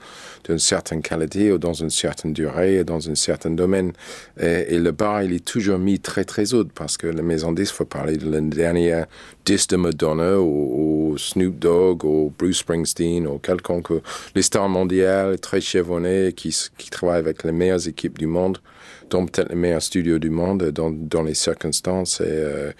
[0.44, 3.92] d'une certaine qualité ou dans une certaine durée et dans un certain domaine.
[4.40, 7.74] Et, le bar, il est toujours mis très très haut parce que la maison disque,
[7.74, 9.06] faut parler de la dernière
[9.44, 13.92] disque de Madonna ou, Snoop Dogg ou Bruce Springsteen ou quelconque.
[14.34, 18.58] Les stars mondiales très chevronnés qui, qui travaillent avec les meilleures équipes du monde,
[19.10, 22.20] dont peut-être les meilleurs studios du monde dans, dans les circonstances.
[22.20, 22.72] Et, euh,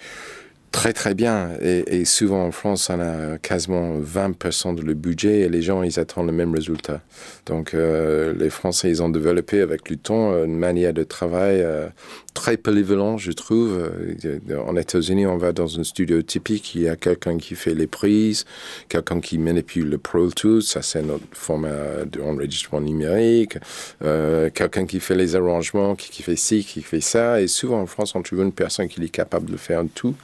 [0.75, 1.51] très très bien.
[1.61, 6.01] Et, souvent en France, on a quasiment 20% de le budget et les gens, ils
[6.01, 6.99] attendent le même résultat.
[7.45, 11.87] Donc euh, les Français, ils ont développé avec le temps une manière de travail euh,
[12.35, 13.71] très polyvalent, je trouve.
[13.73, 17.73] Euh, en États-Unis, on va dans un studio typique, il y a quelqu'un qui fait
[17.73, 18.45] les prises,
[18.89, 23.57] quelqu'un qui manipule le Pro Tools, ça c'est notre format d'enregistrement numérique,
[24.03, 27.41] euh, quelqu'un qui fait les arrangements, qui fait ci, qui fait ça.
[27.41, 30.15] Et souvent en France, on trouve une personne qui est capable de faire tout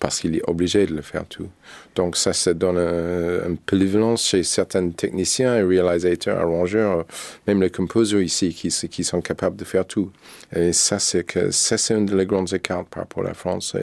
[0.00, 1.48] parce qu'il est obligé de le faire tout.
[1.94, 7.04] Donc ça, ça donne un, une polyvalence chez certains techniciens réalisateurs, arrangeurs,
[7.46, 10.10] même les composers ici qui, sont capables de faire tout.
[10.54, 13.74] Et ça, c'est que ça, c'est une des grandes écarts par rapport à la France.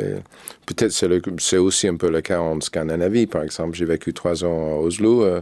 [0.65, 3.75] Peut-être c'est, aussi un peu le cas en Scandinavie, par exemple.
[3.75, 5.23] J'ai vécu trois ans à Oslo.
[5.23, 5.41] Euh,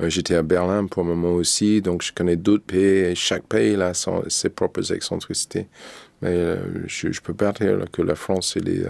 [0.00, 1.80] euh, j'étais à Berlin pour un moment aussi.
[1.80, 3.10] Donc je connais d'autres pays.
[3.10, 3.92] Et chaque pays a
[4.28, 5.68] ses propres excentricités.
[6.22, 6.56] Mais euh,
[6.86, 8.86] je, peux pas dire que la France, elle est,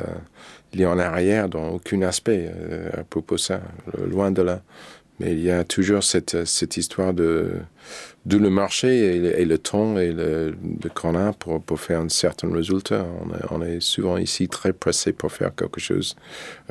[0.75, 3.61] il est en arrière dans aucun aspect euh, à propos de ça,
[4.07, 4.61] loin de là.
[5.21, 7.53] Mais il y a toujours cette, cette histoire de,
[8.27, 10.57] de le marché et le, temps et le,
[10.93, 13.07] qu'on a pour, pour faire un certain résultat.
[13.53, 16.17] On est, souvent ici très pressé pour faire quelque chose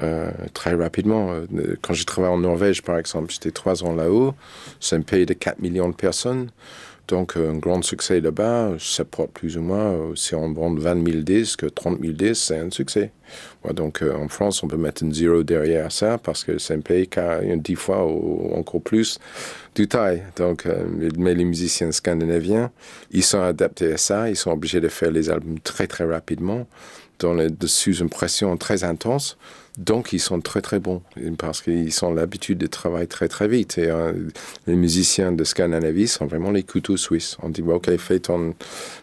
[0.01, 1.33] euh, très rapidement.
[1.81, 4.35] Quand j'ai travaillé en Norvège, par exemple, j'étais trois ans là-haut.
[4.81, 6.49] C'est un pays de 4 millions de personnes.
[7.09, 11.05] Donc, un grand succès là-bas, ça porte plus ou moins, euh, si on vend 20
[11.05, 13.11] 000 disques, 30 000 disques, c'est un succès.
[13.73, 16.79] donc, euh, en France, on peut mettre un zéro derrière ça parce que c'est un
[16.79, 19.19] pays qui a dix fois ou encore plus
[19.75, 20.23] de taille.
[20.37, 20.85] Donc, euh,
[21.17, 22.71] mais les musiciens scandinaviens,
[23.11, 26.67] ils sont adaptés à ça, ils sont obligés de faire les albums très, très rapidement,
[27.19, 29.37] dans les, sous une pression très intense.
[29.77, 31.01] Donc, ils sont très très bons
[31.39, 33.79] parce qu'ils ont l'habitude de travailler très très vite.
[33.79, 34.13] Et euh,
[34.67, 37.37] les musiciens de Scandinavie sont vraiment les couteaux suisses.
[37.41, 38.53] On dit, OK, fais ton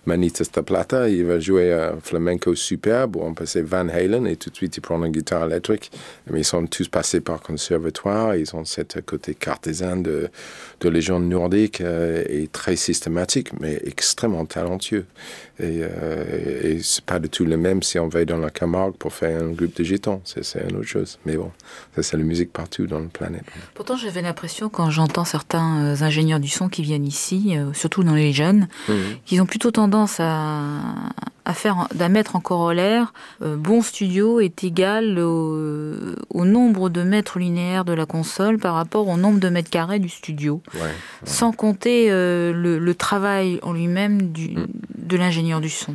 [0.06, 4.50] Manitas de Plata, il va jouer un flamenco superbe, on passe Van Halen, et tout
[4.50, 5.90] de suite, il prend une guitare électrique.
[6.30, 10.28] Mais ils sont tous passés par conservatoire, ils ont cette côté cartésan de,
[10.80, 15.06] de légende nordique euh, et très systématique, mais extrêmement talentueux.
[15.58, 18.94] Et, euh, et c'est pas du tout le même si on va dans la Camargue
[18.94, 20.22] pour faire un groupe de gitans.
[20.68, 21.18] Une autre chose.
[21.24, 21.50] Mais bon,
[21.94, 23.44] ça c'est la musique partout dans la planète.
[23.74, 28.02] Pourtant, j'avais l'impression quand j'entends certains euh, ingénieurs du son qui viennent ici, euh, surtout
[28.04, 28.96] dans les jeunes, mhm.
[29.24, 30.80] qu'ils ont plutôt tendance à,
[31.44, 37.38] à faire, à mettre en corollaire euh, bon studio est égal au, nombre de mètres
[37.38, 40.62] linéaires de la console par rapport au nombre de mètres carrés du studio,
[41.24, 44.66] sans compter le, travail en lui-même mm.
[44.98, 45.94] de l'ingénieur du son.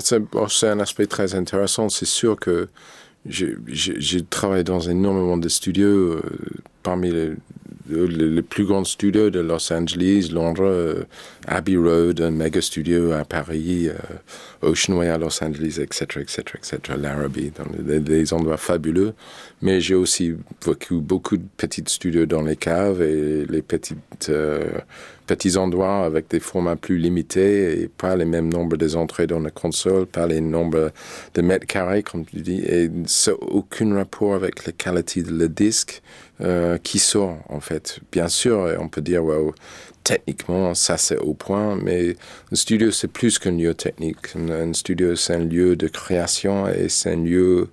[0.00, 1.88] C'est un aspect très intéressant.
[1.88, 2.68] C'est sûr que
[3.26, 6.22] j'ai travaillé dans énormément de studios, euh,
[6.82, 7.32] parmi les,
[7.88, 11.04] les, plus grands studios de Los Angeles, Londres, euh,
[11.46, 13.94] Abbey Road, un méga studio à Paris, euh,
[14.62, 19.14] Ocean Way à Los Angeles, etc., etc., etc., l'Arabie, dans des, endroits fabuleux.
[19.62, 24.30] Mais j'ai aussi vécu beaucoup de petits studios dans les caves et les petites
[25.28, 29.38] petits endroits avec des formats plus limités et pas les mêmes nombres des entrées dans
[29.38, 30.90] la console, pas les nombres
[31.34, 35.48] de mètres carrés, comme tu dis, et ça aucun rapport avec la qualité de le
[35.48, 36.02] disque
[36.40, 38.00] euh, qui sort, en fait.
[38.10, 39.22] Bien sûr, on peut dire,
[40.02, 42.16] techniquement, ça c'est au point, mais
[42.50, 44.34] un studio c'est plus qu'un lieu technique.
[44.36, 47.68] Un, studio c'est un lieu de création et c'est un lieu.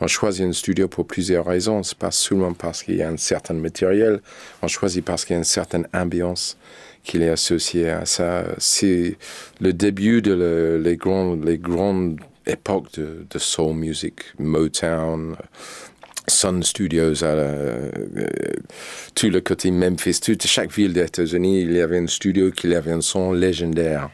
[0.00, 1.82] On choisit un studio pour plusieurs raisons.
[1.82, 4.20] C'est pas seulement parce qu'il y a un certain matériel.
[4.60, 6.58] On choisit parce qu'il y a une certaine ambiance
[7.04, 8.44] qu'il est associé à ça.
[8.58, 9.16] C'est
[9.60, 15.36] le début de le, les, grandes, les grandes époques de, de soul music, Motown,
[16.28, 17.90] Sun Studios, à euh,
[19.14, 22.72] tout le côté Memphis, toute chaque ville des États-Unis, il y avait un studio qui
[22.74, 24.10] avait un son légendaire.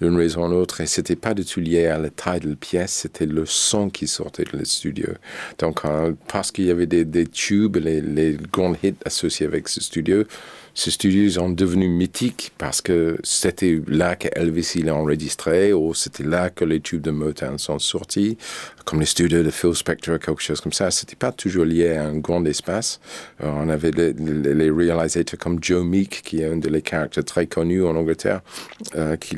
[0.00, 0.80] D'une raison ou l'autre.
[0.80, 3.90] Et c'était pas du tout lié à la taille de la pièce, c'était le son
[3.90, 5.08] qui sortait de le studio.
[5.58, 5.82] Donc,
[6.28, 10.24] parce qu'il y avait des, tubes, les, les grands hits associés avec ce studio,
[10.74, 16.24] ces studios sont devenus mythiques parce que c'était là qu'Elvis il a enregistré ou c'était
[16.24, 18.38] là que les tubes de Motown sont sortis,
[18.84, 20.90] comme les studios de Phil Spector, quelque chose comme ça.
[20.90, 23.00] C'était pas toujours lié à un grand espace.
[23.42, 27.84] Euh, on avait les, réalisateurs comme Joe Meek, qui est un des caractères très connus
[27.84, 28.40] en Angleterre,
[28.94, 29.36] euh, qui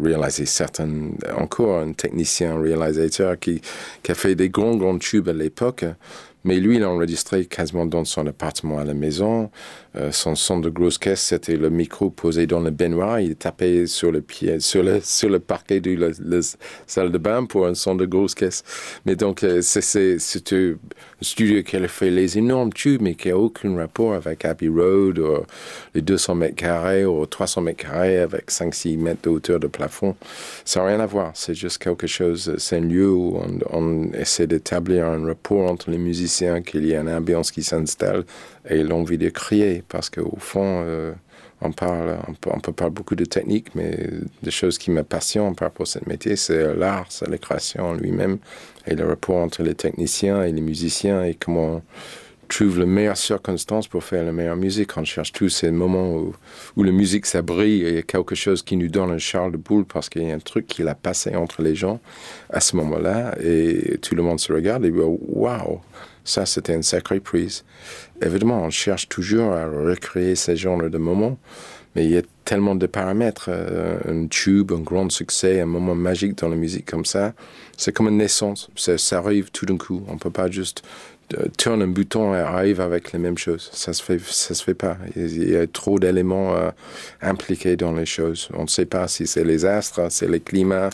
[0.00, 3.60] réalisé certains, encore un technicien réalisateur qui,
[4.08, 5.84] a fait des grands, grands tubes à l'époque.
[6.46, 9.50] Mais lui, il a enregistré quasiment dans son appartement à la maison.
[9.96, 13.18] Euh, son son de grosse caisse, c'était le micro posé dans le baignoire.
[13.18, 16.40] Il tapait sur le pied, sur le, sur le parquet de la,
[16.86, 18.62] salle de bain pour un son de grosse caisse.
[19.06, 23.74] Mais donc, euh, un studio qui a fait les énormes tubes, mais qui n'a aucun
[23.76, 25.44] rapport avec Abbey Road, ou
[25.94, 30.14] les 200 mètres carrés, ou 300 mètres carrés avec 5-6 mètres de hauteur de plafond.
[30.64, 31.32] Ça n'a rien à voir.
[31.34, 35.98] C'est juste quelque chose, c'est un lieu où on, essaie d'établir un rapport entre les
[35.98, 38.24] musiciens, qu'il y ait une ambiance qui s'installe
[38.68, 41.12] et l'envie de crier, parce qu'au fond, euh,
[41.60, 44.08] on parle, on peut, parler beaucoup de techniques, mais
[44.42, 47.94] des choses qui me passionnent par rapport à ce métier, c'est l'art, c'est la création
[47.94, 48.38] lui-même,
[48.86, 51.82] et le rapport entre les techniciens et les musiciens, et comment on
[52.48, 54.96] trouve les meilleures circonstances pour faire la meilleure musique.
[54.96, 56.34] On cherche tous ces moments où,
[56.76, 59.18] où la musique, ça brille, et il y a quelque chose qui nous donne un
[59.18, 62.00] charle de boule, parce qu'il y a un truc qui l'a passé entre les gens
[62.50, 65.80] à ce moment-là, et tout le monde se regarde et dit, waouh!
[66.26, 67.64] Ça, c'était une sacrée prise.
[68.20, 71.38] Évidemment, on cherche toujours à recréer ce genre de moments,
[71.94, 73.46] mais il y a tellement de paramètres.
[73.48, 77.32] Euh, un tube, un grand succès, un moment magique dans la musique comme ça,
[77.76, 78.68] c'est comme une naissance.
[78.76, 80.02] Ça, arrive tout d'un coup.
[80.08, 80.82] On ne peut pas juste
[81.38, 83.70] euh, tourner un bouton et arriver avec les mêmes choses.
[83.72, 84.96] Ça se se fait pas.
[85.14, 86.70] Il y a trop d'éléments euh,
[87.22, 88.48] impliqués dans les choses.
[88.52, 90.90] On ne sait pas si c'est les astres, c'est le climat,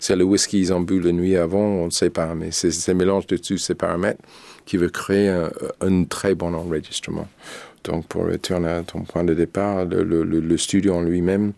[0.00, 1.64] c'est le whisky qu'ils ont bu la nuit avant.
[1.64, 2.34] On ne sait pas.
[2.34, 4.22] Mais c'est ce mélange de tous ces paramètres
[4.66, 5.28] qui veut créer
[5.80, 7.28] un, très bon enregistrement.
[7.84, 11.52] Donc, pour retourner à ton point de départ, le, studio en lui-même,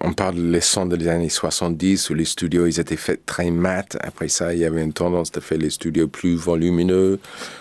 [0.00, 3.96] on parle des sons des années 70 où les studios ils étaient faits très mat.
[4.00, 7.18] Après ça, il y avait une tendance de faire les studios plus volumineux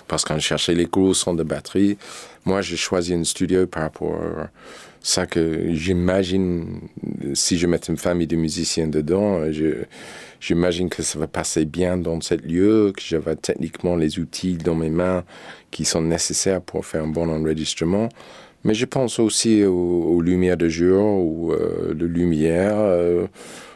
[0.08, 1.97] parce qu'on cherchait les gros sons de batterie.
[2.45, 4.19] Moi, j'ai choisi un studio par rapport
[5.05, 6.79] ça que j'imagine
[7.35, 9.41] si je mets une famille de musiciens dedans,
[10.39, 14.73] j'imagine que ça va passer bien dans ce lieu, que j'avais techniquement les outils dans
[14.73, 15.23] mes mains
[15.69, 18.09] qui sont nécessaires pour faire un bon enregistrement.
[18.63, 23.27] Mais je pense aussi aux, lumières de jour, ou euh, de lumière, euh,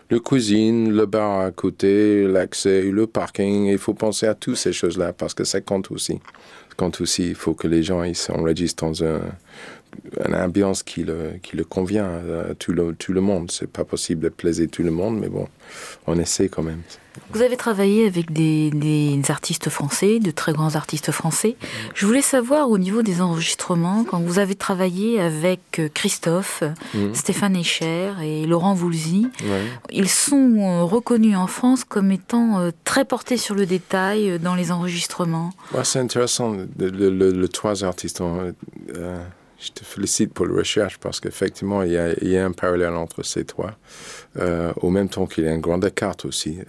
[0.09, 3.67] le cuisine, le bar à côté, l'accès, le parking.
[3.67, 6.13] Il faut penser à toutes ces choses-là parce que ça compte aussi.
[6.13, 7.27] Ça compte aussi.
[7.27, 9.21] Il faut que les gens ils s'enregistrent dans un
[10.25, 12.07] une ambiance qui le, qui le convient
[12.49, 13.51] à tout le, tout le monde.
[13.51, 15.47] C'est pas possible de plaiser tout le monde, mais bon,
[16.07, 16.81] on essaie quand même.
[17.31, 21.55] Vous avez travaillé avec des, des, artistes français, de très grands artistes français.
[21.93, 27.13] Je voulais savoir au niveau des enregistrements, quand vous avez travaillé avec Christophe, mhm.
[27.13, 29.27] Stéphane Echer et Laurent Voulzy,
[29.91, 34.37] ils sont euh, reconnus en France comme étant euh, très portés sur le détail euh,
[34.37, 35.51] dans les enregistrements.
[35.83, 38.53] c'est intéressant, le, le, trois artistes ont
[39.59, 43.43] je te félicite pour la recherche parce qu'effectivement, il, y a un parallèle entre ces
[43.43, 43.77] trois,
[44.37, 46.59] euh, au même temps qu'il y a une grande carte aussi.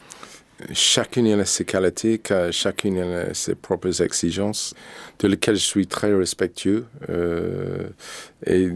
[0.74, 4.74] Chacune a ses qualités, chacune a ses propres exigences,
[5.18, 6.84] de lesquelles je suis très respectueux.
[7.08, 7.88] Euh,
[8.44, 8.68] et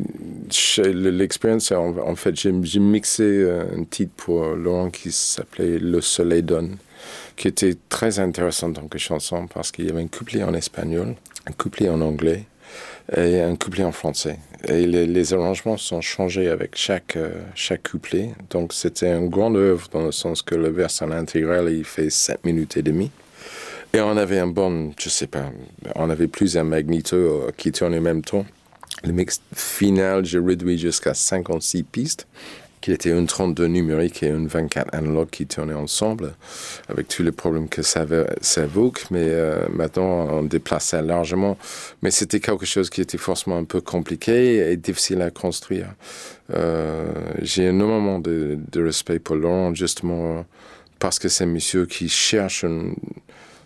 [0.79, 6.79] l'expérience, en, fait, j'ai mixé euh, un titre pour Laurent qui s'appelait Le Soleil donne,
[7.37, 11.16] qui était très intéressant dans que chanson parce qu'il y avait un couplet en espagnol,
[11.46, 12.46] un couplet en anglais
[13.16, 14.38] et un couplet en français.
[14.66, 18.30] Et les, arrangements sont changés avec chaque, euh, chaque couplet.
[18.50, 22.08] Donc c'était une grande œuvre dans le sens que le vers en intégral, il fait
[22.08, 23.10] 7 minutes et demie.
[23.92, 25.50] Et on avait un bon, je sais pas,
[25.94, 28.46] on avait plusieurs magnéto euh, qui tournent en même temps.
[29.02, 32.26] Le mix final, j'ai réduit jusqu'à 56 pistes
[32.84, 36.34] qui était une 32 numérique et une 24 analogue qui tournaient ensemble,
[36.90, 38.04] avec tous les problèmes que ça,
[38.58, 39.06] évoque.
[39.10, 41.56] Mais euh, maintenant, on déplace ça largement.
[42.02, 45.94] Mais c'était quelque chose qui était forcément un peu compliqué et difficile à construire.
[46.52, 47.06] Euh,
[47.40, 50.44] j'ai énormément de, de respect pour Laurent, justement
[50.98, 52.64] parce que c'est un monsieur qui cherche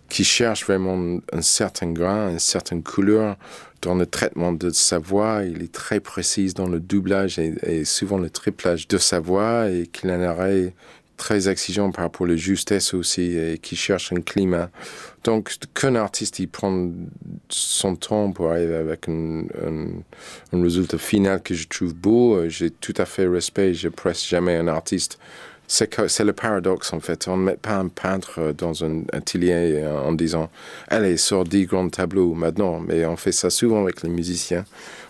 [0.08, 3.36] qui cherche vraiment un certain grain, une certaine couleur
[3.82, 5.42] dans le traitement de sa voix.
[5.44, 9.86] Il est très précis dans le doublage et, souvent le triplage de sa voix et
[9.86, 10.70] qu'il a un
[11.16, 14.70] très exigeant par rapport à la justesse aussi et qui cherche un climat.
[15.24, 16.90] Donc, qu'un artiste, il prend
[17.48, 19.42] son temps pour arriver avec un,
[20.52, 23.74] un résultat final que je trouve beau, j'ai tout à fait respect.
[23.74, 25.18] Je presse jamais un artiste
[25.68, 27.28] c'est le paradoxe en fait.
[27.28, 30.50] On ne met pas un peintre dans un atelier en disant
[30.88, 32.80] Allez, sort dix grands tableaux maintenant.
[32.80, 34.64] Mais on fait ça souvent avec les musiciens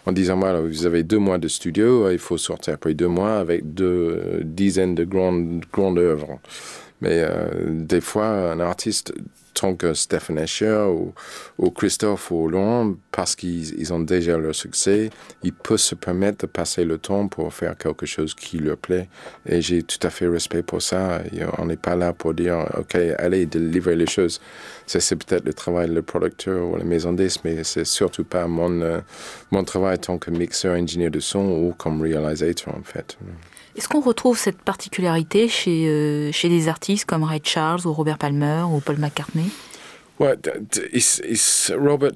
[0.07, 3.39] en disant Voilà, vous avez deux mois de studio, il faut sortir après deux mois
[3.39, 6.41] avec deux dizaines de grandes, grandes œuvres.
[7.01, 9.15] Mais euh, des fois, un artiste
[9.59, 11.13] tant que Stephen Escher ou,
[11.59, 15.11] ou Christophe ou Laurent, parce qu'ils ont déjà leur succès,
[15.43, 19.09] ils peuvent se permettre de passer le temps pour faire quelque chose qui leur plaît.
[19.47, 21.23] Et j'ai tout à fait respect pour ça.
[21.59, 24.41] on n'est pas là pour dire, OK, allez, délivrer les choses.
[24.87, 28.81] C'est peut-être le travail du producteur ou la maison disque, mais c'est surtout pas mon,
[28.81, 29.01] euh,
[29.51, 33.19] mon travail tant que mixeur, ingénieur de son ou comme réalisateur, en fait.
[33.79, 38.19] Est-ce qu'on retrouve cette particularité chez, euh, chez des artistes comme Ray Charles ou Robert
[38.19, 39.51] Palmer ou Paul McCartney?
[40.19, 40.41] Robert,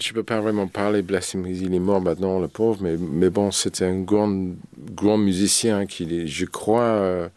[0.01, 1.05] je ne peux pas vraiment parler,
[1.45, 4.57] il est mort maintenant, le pauvre, mais, bon, c'était un grand,
[4.91, 7.29] grand musicien qui, je crois, euh,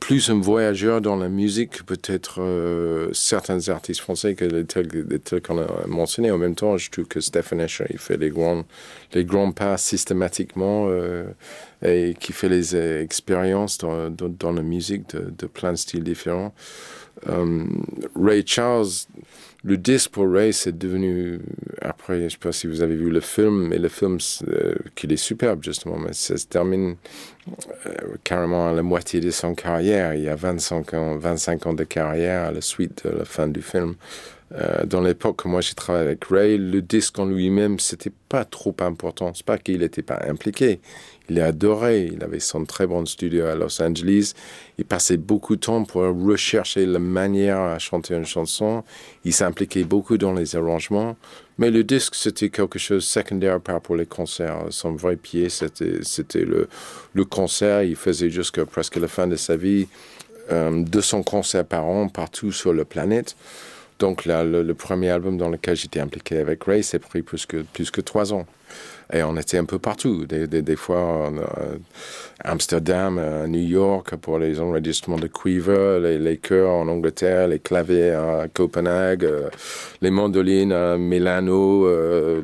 [0.00, 4.88] plus un voyageur dans la musique, peut-être euh, certains artistes français que les tels,
[5.40, 6.30] qu'on a mentionnés.
[6.30, 8.64] En même temps, je trouve que Stephen Escher, il fait les grands,
[9.14, 10.90] les grands pas systématiquement
[11.86, 16.54] et qui fait les euh, expériences dans, la musique de, plein de styles différents.
[18.14, 18.88] Ray Charles,
[19.66, 21.40] le disque pour Ray, c'est devenu,
[21.80, 24.76] après, je ne sais pas si vous avez vu le film, mais le film, euh,
[24.94, 26.94] qui est superbe justement, mais ça se termine
[27.48, 27.90] euh,
[28.22, 30.14] carrément à la moitié de son carrière.
[30.14, 33.48] Il y a 25 ans, 25 ans de carrière à la suite de la fin
[33.48, 33.96] du film.
[34.52, 38.74] Euh, dans l'époque moi j'ai travaillé avec Ray, le disque en lui-même, c'était pas trop
[38.80, 39.32] important.
[39.34, 40.80] C'est pas qu'il n'était pas impliqué.
[41.28, 42.10] Il est adoré.
[42.12, 44.34] Il avait son très bon studio à Los Angeles.
[44.78, 48.84] Il passait beaucoup de temps pour rechercher la manière à chanter une chanson.
[49.24, 51.16] Il s'impliquait beaucoup dans les arrangements.
[51.58, 54.66] Mais le disque, c'était quelque chose de secondaire par rapport aux concerts.
[54.70, 57.82] Son vrai pied, c'était, le concert.
[57.82, 59.88] Il faisait jusqu'à presque la fin de sa vie
[60.52, 63.34] euh, 200 concerts par an partout sur la planète.
[63.98, 67.62] Donc là, le, premier album dans lequel j'étais impliqué avec Ray, c'est pris plus que,
[67.62, 68.46] plus que trois ans.
[69.12, 70.26] Et on était un peu partout.
[70.26, 71.76] Des, des, des fois, euh,
[72.42, 77.60] Amsterdam, euh, New York pour les enregistrements de cuivre, les, les chœurs en Angleterre, les
[77.60, 79.48] claviers à Copenhague, euh,
[80.02, 81.88] les mandolines à Milano,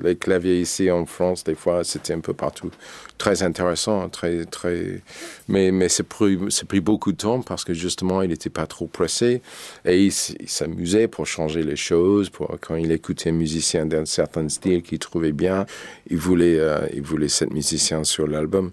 [0.02, 1.42] les claviers ici en France.
[1.42, 2.70] Des fois, c'était un peu partout.
[3.18, 5.00] Très intéressant, très, très.
[5.48, 8.86] Mais, mais c'est pris, pris beaucoup de temps parce que justement, il n'était pas trop
[8.86, 9.42] pressé
[9.84, 12.30] et il, s'amusait pour changer les choses.
[12.30, 15.66] Pour, quand il écoutait un musicien d'un certain style qu'il trouvait bien,
[16.10, 18.72] il voulait euh, il voulait cette musicien sur l'album.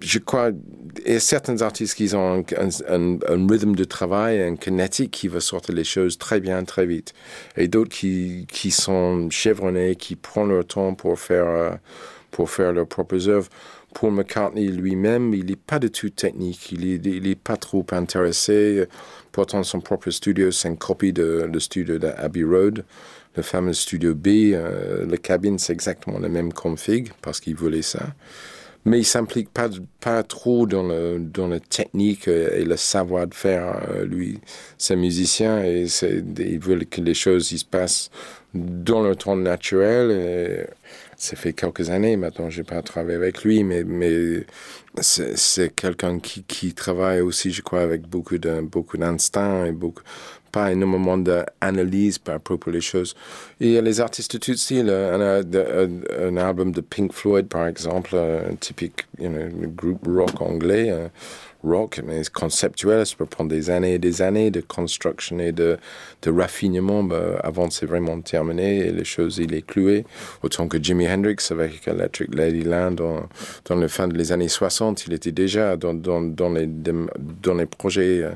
[0.00, 0.50] Je, crois,
[1.06, 2.44] il y a certains artistes qui ont
[2.88, 7.14] un, rythme de travail, un kinétique qui va sortir les choses très bien, très vite.
[7.56, 11.70] Et d'autres qui, qui sont chevronnés, qui prennent leur temps pour faire, euh,
[12.32, 13.48] pour faire leurs propres œuvres.
[13.94, 18.86] Paul McCartney lui-même, il n'est pas du tout technique, il n'est pas trop intéressé.
[19.30, 22.84] Pourtant, son propre studio, c'est une copie de le studio d'Abbey Road
[23.36, 27.82] le fameux Studio B, euh, la cabine, c'est exactement la même config parce qu'il voulait
[27.82, 28.14] ça.
[28.86, 29.70] Mais il s'implique pas,
[30.00, 33.82] pas trop dans, le, dans la technique et le savoir de faire.
[33.90, 34.40] Euh, lui,
[34.76, 35.86] c'est musicien et
[36.38, 38.10] il veut que les choses se passent
[38.52, 40.68] dans le temps naturel.
[41.16, 44.44] Ça fait quelques années maintenant, j'ai pas travaillé avec lui, mais, mais
[45.00, 50.02] c'est quelqu'un qui, qui travaille aussi, je crois, avec beaucoup de beaucoup d'instinct et beaucoup
[50.54, 53.16] pas énormément d'analyse par propos des choses.
[53.58, 54.88] il y a les artistes tout style.
[54.88, 59.30] Un, un, album de Pink Floyd, par exemple, un typique you
[59.74, 60.92] groupe rock anglais,
[61.64, 63.04] rock, mais conceptuel.
[63.04, 65.76] Ça peut prendre des années et des années de construction et de,
[66.22, 70.04] de raffinement bah, avant c'est vraiment terminé et les choses, il est cloué.
[70.42, 73.28] Autant que Jimi Hendrix avec Electric Ladyland dans,
[73.64, 77.66] dans le fin des années 60, il était déjà dans, dans, dans, les, dans les
[77.66, 78.30] projets euh,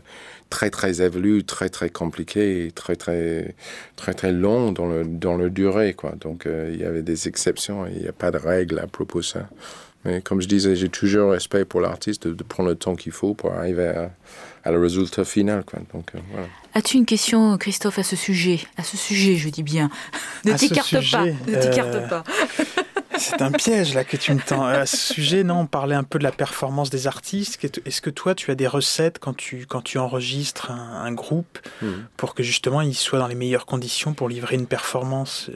[0.51, 3.55] très très évolué, très très compliqué, très très
[3.97, 6.15] très très long dans le dans le durée quoi.
[6.21, 9.21] Donc euh, il y avait des exceptions, il n'y a pas de règles à propos
[9.21, 9.49] de ça.
[10.05, 13.35] Mais comme je disais, j'ai toujours respect pour l'artiste de, prendre le temps qu'il faut
[13.35, 14.13] pour arriver à,
[14.65, 15.65] à le résultat final.
[15.65, 15.81] Quoi.
[15.93, 16.47] Donc, euh, voilà.
[16.75, 18.61] As-tu une question, Christophe, à ce sujet?
[18.77, 19.91] À ce sujet, je dis bien.
[20.45, 21.25] Ne t'écarte pas.
[21.25, 22.23] Ne t'écarte euh, pas.
[23.19, 24.65] C'est un piège là que tu me tends.
[24.65, 27.59] À ce sujet, non, on parlait un peu de la performance des artistes.
[27.85, 31.93] Est-ce que toi, tu as des recettes quand tu, quand tu enregistres un, groupe hmm.
[32.17, 35.51] pour que justement il soit dans les meilleures conditions pour livrer une performance?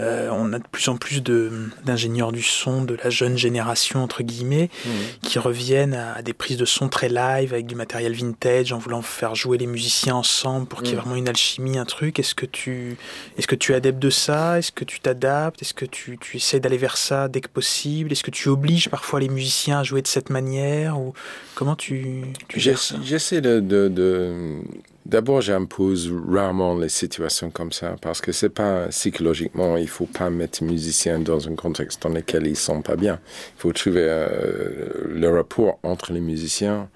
[0.00, 4.22] Euh, On a de plus en plus d'ingénieurs du son de la jeune génération, entre
[4.22, 4.90] guillemets, hmm.
[5.22, 9.02] qui reviennent à, des prises de son très live avec du matériel vintage en voulant
[9.02, 11.00] faire jouer les musiciens ensemble pour qu'il y ait hmm.
[11.00, 12.18] vraiment une alchimie, un truc.
[12.18, 12.98] Est-ce que tu,
[13.38, 14.58] est que tu es adepte de ça?
[14.58, 15.62] Est-ce que tu t'adaptes?
[15.62, 18.12] Est-ce que tu, tu essaies d'aller vers ça ça dès que possible?
[18.12, 20.98] Est-ce que tu obliges parfois les musiciens à jouer de cette manière?
[21.00, 21.12] Ou
[21.54, 22.96] comment tu, tu gères ça?
[23.02, 24.62] J'essaie de, de,
[25.06, 30.30] D'abord, j'impose rarement les situations comme ça parce que c'est pas psychologiquement, il faut pas
[30.30, 33.20] mettre les musiciens dans un contexte dans lequel ils sont pas bien.
[33.56, 36.88] Il faut trouver euh, le rapport entre les musiciens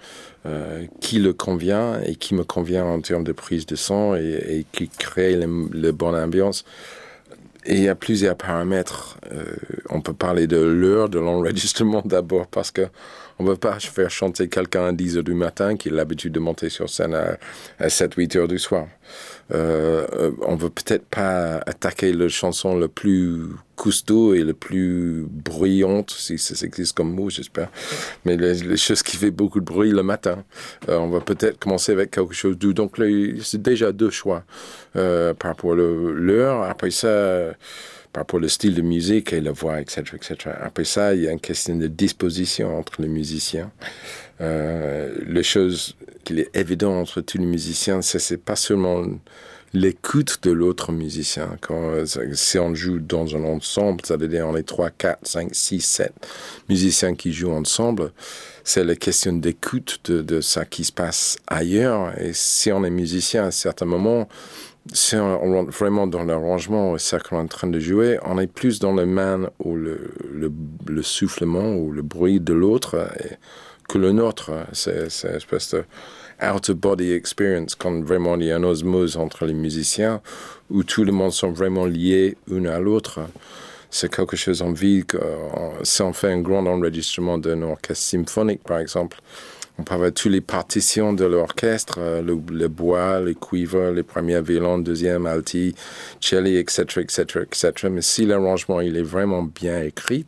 [0.44, 4.66] euh, qui le convient et qui me convient en termes de prise de son et,
[4.72, 6.64] qui crée le, bonne ambiance.
[7.66, 9.18] Et il y a plusieurs paramètres.
[9.32, 9.44] Euh,
[9.90, 12.88] on peut parler de l'heure de l'enregistrement d'abord parce que
[13.38, 16.32] on ne veut pas faire chanter quelqu'un à 10 heures du matin qui a l'habitude
[16.32, 17.38] de monter sur scène à,
[17.86, 18.86] 7-8 heures du soir.
[19.52, 23.48] Euh, euh, on veut peut-être pas attaquer la chanson le plus
[23.80, 27.68] costaud et le plus bruyante, si ça existe comme mot, j'espère.
[28.26, 30.44] Mais les, choses qui fait beaucoup de bruit le matin.
[30.88, 32.74] Euh, on va peut-être commencer avec quelque chose doux.
[32.74, 33.00] Donc,
[33.42, 34.44] c'est déjà deux choix
[34.96, 36.62] euh, par rapport à l'heure.
[36.64, 37.54] Après ça,
[38.12, 40.36] par rapport au style de musique et la voix, etc., etc.
[40.60, 43.70] Après ça, il y a une question de disposition entre les musiciens.
[44.40, 49.04] Euh, les choses qu'il est évident entre tous les musiciens, c'est pas seulement
[49.72, 51.56] l'écoute de l'autre musicien.
[51.60, 55.50] Quand, si on joue dans un ensemble, ça veut dire on est 3, 4, 5,
[55.52, 56.12] 6, 7
[56.68, 58.12] musiciens qui jouent ensemble,
[58.64, 62.18] c'est la question d'écoute de, de ça qui se passe ailleurs.
[62.20, 64.28] Et si on est musicien à un certain moment,
[64.92, 68.46] si on rentre vraiment dans l'arrangement, ça qu'on est en train de jouer, on est
[68.46, 70.12] plus dans le man ou le,
[70.86, 72.96] le, soufflement ou le bruit de l'autre
[73.88, 74.52] que le nôtre.
[74.72, 75.84] C'est une espèce de
[76.42, 80.22] out-of-body experience quand vraiment il y a une osmose entre les musiciens
[80.70, 83.20] où tout le monde sont vraiment liés une à l'autre.
[83.90, 85.04] C'est quelque chose en vie.
[85.82, 89.18] Si on fait un grand enregistrement d'un orchestre symphonique, par exemple,
[89.80, 94.42] on parle de toutes les partitions de l'orchestre, euh, le, bois, les cuivres, les premiers
[94.42, 95.74] violons, deuxième alti,
[96.20, 97.72] cello, etc., etc., etc.
[97.90, 100.26] Mais si l'arrangement il est vraiment bien écrit,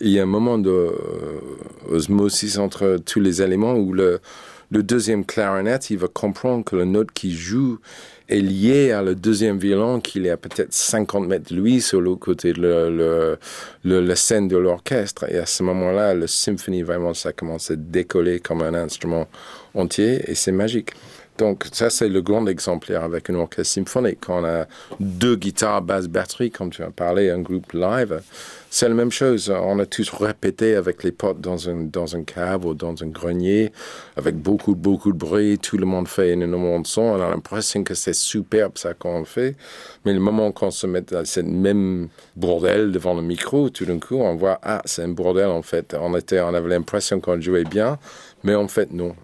[0.00, 4.20] il y a un moment d'osmosis entre tous les éléments où le,
[4.72, 7.78] deuxième clarinette, il va comprendre que la note qui joue
[8.28, 12.00] est lié à le deuxième violon qu'il est à peut-être 50 mètres de lui sur
[12.00, 13.38] l'autre côté de
[13.84, 15.30] le, scène de l'orchestre.
[15.30, 19.26] Et à ce moment-là, le symphonie, vraiment, ça commence à décoller comme un instrument
[19.74, 20.92] entier et c'est magique.
[21.36, 24.18] Donc ça, c'est le grand exemplaire avec un orchestre symphonique.
[24.20, 24.66] Quand on a
[25.00, 28.20] deux guitares, basse, batterie, comme tu as parlé, un groupe live,
[28.74, 29.54] c'est la même chose.
[29.56, 33.06] On a tous répété avec les potes dans un, dans un cave ou dans un
[33.06, 33.70] grenier,
[34.16, 35.60] avec beaucoup, beaucoup de bruit.
[35.60, 37.02] Tout le monde fait énormément de son.
[37.02, 39.54] On a l'impression que c'est superbe ça qu'on fait.
[40.04, 44.00] Mais le moment qu'on se met dans cette même bordel devant le micro, tout d'un
[44.00, 45.94] coup, on voit, ah, c'est un bordel en fait.
[46.00, 48.00] On, était, on avait l'impression qu'on jouait bien,
[48.42, 49.14] mais en fait, non.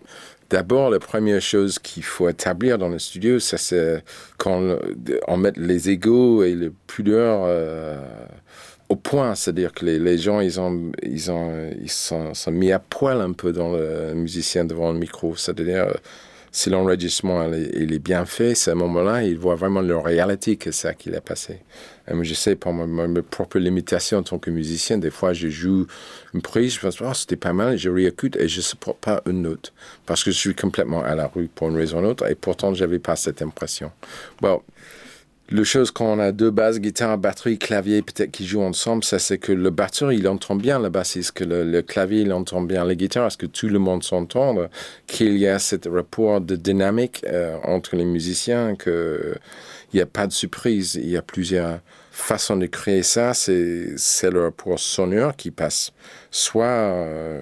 [0.48, 4.04] D'abord, la première chose qu'il faut établir dans le studio, c'est
[4.38, 4.78] quand
[5.26, 7.96] on met les égaux et les pudeurs euh,
[8.90, 12.80] au point, c'est-à-dire que les, gens, ils ont, ils ont, ils sont, sont, mis à
[12.80, 15.36] poil un peu dans le musicien devant le micro.
[15.36, 15.94] C'est-à-dire,
[16.50, 20.56] si l'enregistrement il est bien fait, c'est à ce moment-là, il voit vraiment la réalité
[20.56, 21.60] que c'est ça qu'il a passé.
[22.10, 25.46] Et moi, je sais, pour mes propres limitations en tant que musicien, des fois, je
[25.46, 25.86] joue
[26.34, 29.42] une prise, je pense, oh, c'était pas mal, je réécoute et je supporte pas une
[29.42, 29.72] note
[30.04, 32.34] parce que je suis complètement à la rue pour une raison ou une autre et
[32.34, 33.92] pourtant, j'avais pas cette impression.
[34.40, 34.60] Bon,
[35.50, 39.18] le chose quand on a deux basses, guitare, batterie, clavier, peut-être qui jouent ensemble, ça
[39.18, 42.84] c'est que le batteur il entend bien le bassiste, que le, clavier il entend bien
[42.84, 44.56] les guitares, est-ce que tout le monde s'entend,
[45.06, 49.34] qu'il y a ce rapport de dynamique euh, entre les musiciens, que
[49.92, 51.80] il n'y a pas de surprise, il y a plusieurs
[52.12, 55.92] façons de créer ça, c'est c'est le rapport sonore qui passe,
[56.30, 57.40] soit euh,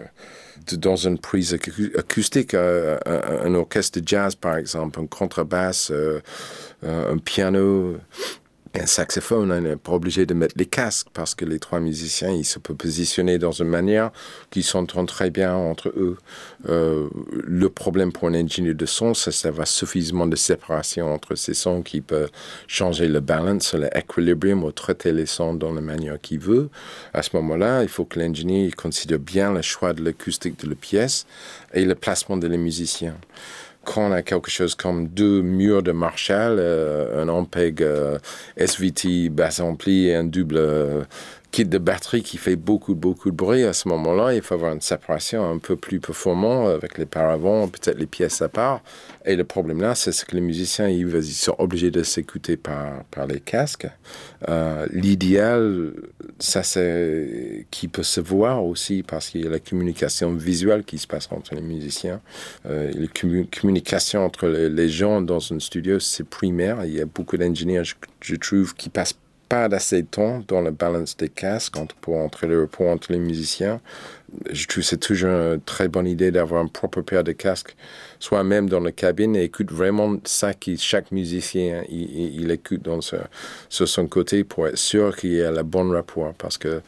[0.76, 1.56] dans une prise
[1.96, 6.20] acoustique, un, orchestre de jazz par exemple, un contrebasse, euh,
[6.82, 7.96] un piano,
[8.80, 12.30] un saxophone, on n'est pas obligé de mettre les casques parce que les trois musiciens,
[12.30, 14.10] ils se peuvent positionner dans une manière
[14.50, 16.16] qui s'entend très bien entre eux.
[16.68, 21.54] Euh, le problème pour un ingénieur de son, c'est d'avoir suffisamment de séparation entre ces
[21.54, 22.28] sons qui peut
[22.66, 26.68] changer le balance, l'équilibrium ou traiter les sons dans la manière qu'il veut.
[27.14, 30.74] À ce moment-là, il faut que l'ingénieur considère bien le choix de l'acoustique de la
[30.74, 31.26] pièce
[31.74, 33.16] et le placement des musiciens
[33.88, 38.18] quand on a quelque chose comme deux murs de Marshall, euh, un Ampeg euh,
[38.58, 41.04] SVT basse ampli et un double euh,
[41.52, 44.74] kit de batterie qui fait beaucoup, beaucoup de bruit, à ce moment-là, il faut avoir
[44.74, 48.82] une séparation un peu plus performante avec les paravents, peut-être les pièces à part.
[49.28, 53.40] Et le problème là, c'est que les musiciens, ils, sont obligés de s'écouter par, les
[53.40, 53.86] casques.
[54.48, 55.92] Euh, L'idéal,
[56.38, 60.96] ça c'est qui peut se voir aussi parce qu'il y a la communication visuelle qui
[60.96, 62.22] se passe entre les musiciens.
[62.64, 66.86] Euh, la communication entre les, gens dans un studio, c'est primaire.
[66.86, 67.84] Il y a beaucoup d'ingénieurs,
[68.22, 69.18] je, trouve, qui passent
[69.50, 73.12] pas d'assez de temps dans le balance des casques entre, pour entrer le repos entre
[73.12, 73.82] les musiciens.
[74.50, 77.74] Je trouve c'est toujours une très bonne idée d'avoir un propre paire de casques,
[78.18, 82.82] soit même dans la cabine et écoute vraiment ça qui chaque musicien il, il écoute
[82.82, 83.16] dans ce,
[83.68, 86.82] sur son côté pour être sûr qu'il y a le bon rapport parce que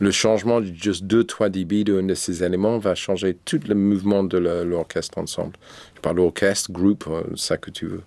[0.00, 4.24] le changement de juste 2-3 dB d'un de ces éléments va changer tout le mouvement
[4.24, 5.52] de l'orchestre ensemble
[6.02, 8.02] par l'orchestre, groupe, euh, ça que tu veux.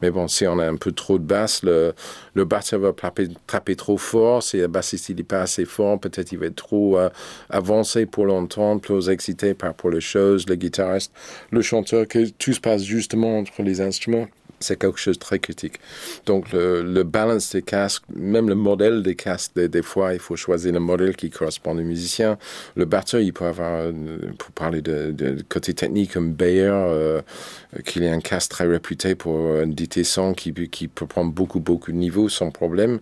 [0.00, 1.92] Mais bon, si on a un peu trop de basse, le,
[2.34, 4.42] le batteur va taper, trop fort.
[4.42, 7.10] Si le bassiste n'est pas assez fort, peut-être il va être trop euh,
[7.50, 11.12] avancé pour l'entendre, plus excité par pour les choses, le guitariste,
[11.50, 14.26] le chanteur, que tout se passe justement entre les instruments
[14.60, 15.80] c'est quelque chose de très critique.
[16.26, 20.72] Donc le, balance des casques, même le modèle des casques, des, fois, il faut choisir
[20.72, 22.38] le modèle qui correspond au musicien.
[22.76, 23.92] Le batteur, il peut avoir, euh,
[24.38, 27.22] pour parler de, côté technique, comme Bayer, euh,
[27.86, 31.60] qu'il ait un casque très réputé pour un DT son qui, qui peut prendre beaucoup,
[31.60, 33.00] beaucoup de niveaux sans problème.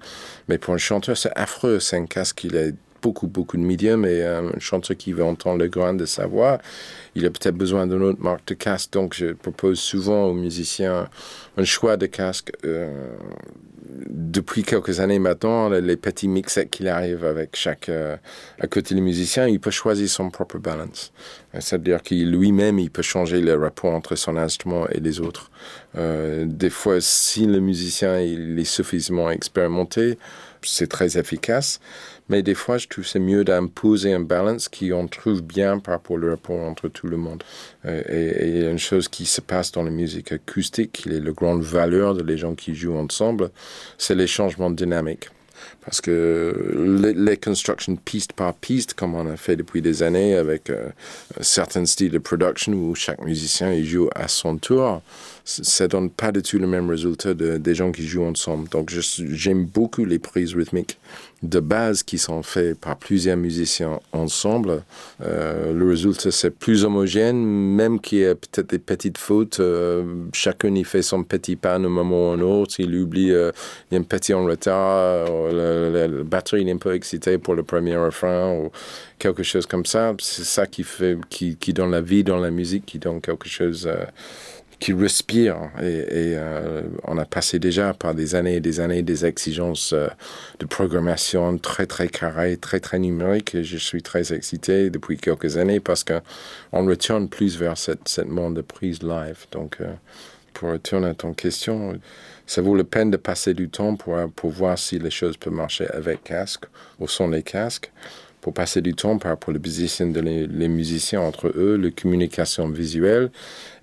[0.48, 1.80] Mais pour un chanteur, c'est affreux.
[1.80, 5.58] C'est un casque qui est beaucoup, beaucoup de médiums et un chanteur qui veut entendre
[5.58, 6.58] le grain de sa voix,
[7.14, 8.92] il a peut-être besoin d'une autre marque de casque.
[8.92, 11.08] Donc, je propose souvent aux musiciens
[11.56, 12.52] un choix de casque.
[12.64, 13.08] Euh,
[14.08, 18.16] depuis quelques années maintenant, les petits mixettes qu'il arrive avec chaque, euh,
[18.60, 21.12] à côté du musicien, il peut choisir son propre balance.
[21.58, 25.50] C'est-à-dire qu'il lui-même, il peut changer le rapport entre son instrument et les autres.
[25.96, 30.18] Euh, des fois, si le musicien est suffisamment expérimenté,
[30.62, 31.80] c'est très efficace.
[32.28, 35.94] Mais des fois, je trouve c'est mieux d'imposer un balance qui on trouve bien par
[35.94, 37.42] rapport au rapport entre tout le monde.
[37.86, 41.30] Euh, et, et, une chose qui se passe dans la musique acoustique, qui est la
[41.30, 43.50] grande valeur de les gens qui jouent ensemble,
[43.96, 45.30] c'est les changements dynamiques.
[45.84, 50.36] Parce que les, les, constructions piste par piste, comme on a fait depuis des années
[50.36, 50.90] avec euh,
[51.40, 55.02] certains styles de production où chaque musicien il joue à son tour,
[55.48, 58.68] ça donne pas du tout le même résultat de, des gens qui jouent ensemble.
[58.68, 60.98] Donc j'aime beaucoup les prises rythmiques
[61.42, 64.82] de base qui sont faites par plusieurs musiciens ensemble.
[65.22, 69.60] Euh, le résultat c'est plus homogène, même qu'il y a peut-être des petites fautes.
[69.60, 72.74] Euh, chacun y fait son petit pas un moment ou un autre.
[72.78, 73.50] Il oublie, euh,
[73.90, 77.62] il a un petit en retard, le, le, batterie est un peu excité pour le
[77.62, 78.70] premier refrain ou
[79.18, 80.14] quelque chose comme ça.
[80.20, 83.88] C'est ça qui fait, qui donne la vie dans la musique, qui donne quelque chose
[84.78, 85.56] qui respire.
[85.82, 89.92] Et, et euh, on a passé déjà par des années et des années des exigences
[89.92, 90.08] euh,
[90.60, 93.54] de programmation très très carrées, très très numériques.
[93.54, 98.28] Et je suis très excité depuis quelques années parce qu'on retourne plus vers cette, cette
[98.28, 99.46] monde de prise live.
[99.52, 99.92] Donc, euh,
[100.54, 101.98] pour retourner à ton question,
[102.46, 105.52] ça vaut la peine de passer du temps pour, pour voir si les choses peuvent
[105.52, 106.64] marcher avec casque
[106.98, 107.92] ou sans les casques
[108.40, 113.30] pour passer du temps par rapport aux de les, musiciens entre eux, la communication visuelle,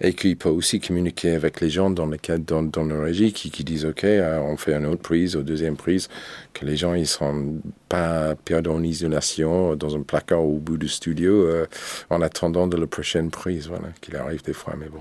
[0.01, 3.34] et qu'il peut aussi communiquer avec les gens dans le cadre dans, dans le régie
[3.34, 6.10] qui, disent ok, euh, on fait une autre prise ou deuxième prise,
[6.53, 7.56] que les gens ils sont
[7.89, 11.66] pas perdus en isolation dans un placard au bout du studio euh,
[12.10, 14.99] en attendant de la prochaine prise, voilà, qu'il arrive des fois, mais bon.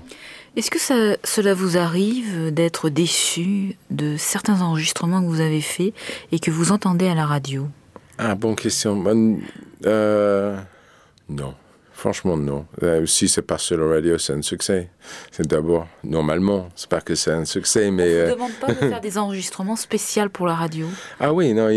[0.55, 5.93] Est-ce que cela vous arrive d'être déçu de certains enregistrements que vous avez faits
[6.31, 7.67] et que vous entendez à la radio?
[8.17, 9.03] Ah, bonne question.
[9.85, 10.57] Euh,
[11.29, 11.53] non.
[11.91, 12.65] Franchement, non.
[12.83, 14.89] Euh, si c'est pas sur la radio, c'est un succès.
[15.31, 18.03] C'est d'abord, normalement, c'est pas que c'est un succès, mais...
[18.03, 18.31] On ne euh...
[18.35, 20.87] demande pas de faire des enregistrements spéciaux pour la radio
[21.21, 21.69] Ah oui, non.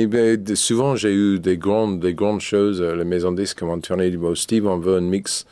[0.57, 2.82] souvent, j'ai eu des grandes, des grandes choses.
[2.82, 5.47] La maison disque m'a tourné du mot Steve, on veut un mix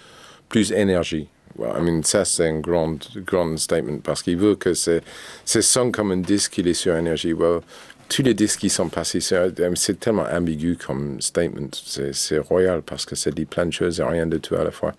[0.49, 1.28] plus énergie.
[1.59, 5.03] Well, I mean, ça, c'est un grand, grand statement parce qu'il veut que c'est,
[5.45, 7.32] c'est son comme un disque, il est sur énergie.
[7.32, 7.61] Well,
[8.09, 11.68] tous les disques qui sont passés, c'est tellement ambigu comme statement.
[12.12, 14.70] C'est royal parce que ça dit plein de choses et rien de tout à la
[14.70, 14.94] fois.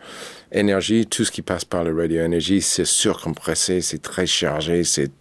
[0.51, 5.11] Énergie, tout ce qui passe par le radio énergie, c'est surcompressé, c'est très chargé, c'est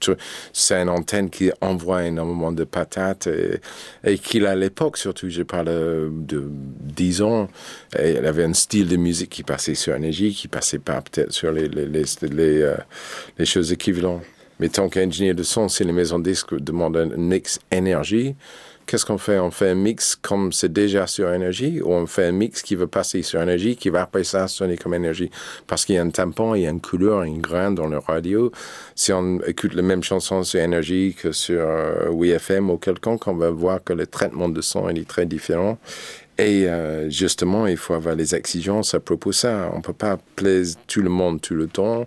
[0.52, 3.60] c'est une antenne qui envoie énormément de patates et,
[4.04, 7.48] et qu'il à l'époque, surtout, je parle de 10 ans,
[7.98, 11.32] et elle avait un style de musique qui passait sur énergie, qui passait pas peut-être
[11.32, 12.76] sur les, les, les, les, euh,
[13.38, 14.22] les choses équivalentes.
[14.58, 18.34] Mais tant qu'ingénieur de son, si les maisons disques demandent un mix énergie,
[18.86, 19.38] qu'est-ce qu'on fait?
[19.38, 22.74] On fait un mix comme c'est déjà sur énergie ou on fait un mix qui
[22.74, 25.30] veut passer sur énergie, qui va après ça sonner comme énergie?
[25.66, 27.98] Parce qu'il y a un tampon, il y a une couleur, une grain dans le
[27.98, 28.50] radio.
[28.94, 33.34] Si on écoute la même chanson sur énergie que sur euh, WFM ou quelconque, on
[33.34, 35.78] va voir que le traitement de son est très différent.
[36.38, 39.70] Et euh, justement, il faut avoir les exigences à propos de ça.
[39.74, 42.06] On peut pas plaire tout le monde tout le temps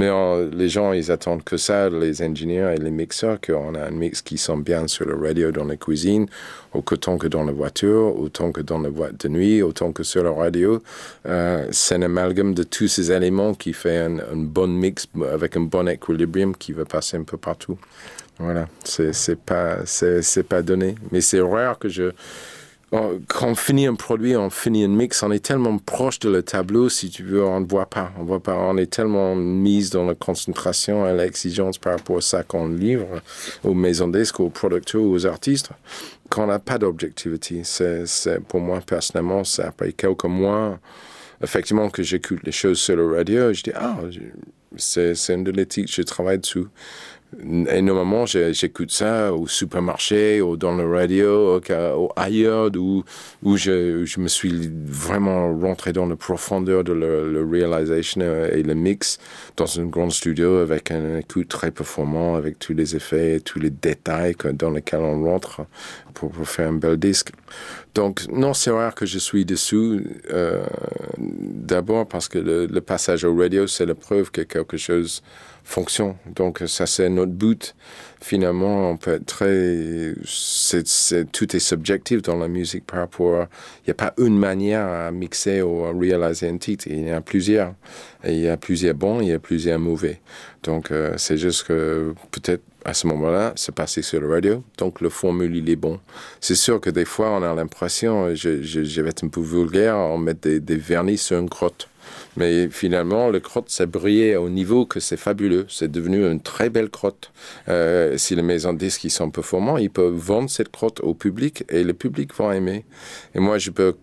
[0.00, 0.08] Mais
[0.52, 4.22] les gens, ils attendent que ça, les ingénieurs et les mixeurs, qu'on a un mix
[4.22, 6.26] qui sonne bien sur le radio dans la cuisine,
[6.72, 10.24] autant que dans la voiture, autant que dans la boîte de nuit, autant que sur
[10.24, 10.82] la radio.
[11.26, 15.58] Euh, c'est un amalgame de tous ces éléments qui fait un, un bon mix avec
[15.58, 17.76] un bon équilibre qui va passer un peu partout.
[18.38, 19.80] Voilà, c'est pas,
[20.48, 20.94] pas donné.
[21.12, 22.12] Mais c'est rare que je
[22.90, 26.42] quand on finit un produit, on finit un mix, on est tellement proche de le
[26.42, 28.10] tableau, si tu veux, on ne voit pas.
[28.18, 28.56] On voit pas.
[28.56, 33.22] On est tellement mis dans la concentration et l'exigence par rapport à ça qu'on livre
[33.62, 35.70] aux maisons disques, aux producteurs, aux artistes,
[36.28, 37.62] qu'on n'a pas d'objectivité.
[37.64, 40.80] C'est, pour moi, personnellement, c'est après quelques mois,
[41.42, 43.98] effectivement, que j'écoute les choses sur le radio, je dis, ah,
[44.76, 46.66] c'est, une de titres, je travaille dessus.
[47.42, 51.60] Et normalement, j'écoute ça au supermarché, ou dans le radio,
[51.96, 53.04] ou ailleurs, où,
[53.44, 58.62] où je, je, me suis vraiment rentré dans la profondeur de le, le réalisation et
[58.64, 59.18] le mix
[59.56, 63.70] dans un grand studio avec un écoute très performant, avec tous les effets, tous les
[63.70, 65.62] détails dans lesquels on rentre
[66.14, 67.30] pour, faire un bel disque.
[67.94, 70.00] Donc, non, c'est rare que je suis dessous.
[70.32, 70.64] Euh,
[71.18, 75.22] D'abord parce que le, le, passage au radio, c'est la preuve que quelque chose
[75.70, 76.16] fonction.
[76.34, 77.74] Donc ça c'est notre but.
[78.22, 80.84] Finalement, on peut être très, c'est,
[81.32, 83.46] tout est subjectif dans la musique par rapport.
[83.78, 86.86] Il n'y a pas une manière à mixer ou à réaliser un titre.
[86.88, 87.74] Il y en a plusieurs.
[88.24, 90.20] Il y a plusieurs bons, il y a plusieurs mauvais.
[90.62, 95.00] Donc euh, c'est juste que peut-être à ce moment-là, c'est passé sur le radio, donc
[95.00, 96.00] le formule, il est bon.
[96.40, 99.96] C'est sûr que des fois, on a l'impression, je, je, vais être un peu vulgaire,
[99.96, 101.89] on met des, des vernis sur une crotte.
[102.36, 105.66] Mais finalement, le crotte s'est brillé au niveau que c'est fabuleux.
[105.68, 107.32] C'est devenu une très belle crotte.
[107.68, 111.14] Euh, si les maisons de disques qui sont performants, ils peuvent vendre cette crotte au
[111.14, 112.84] public et le public va aimer.
[113.34, 113.94] Et moi, je peux,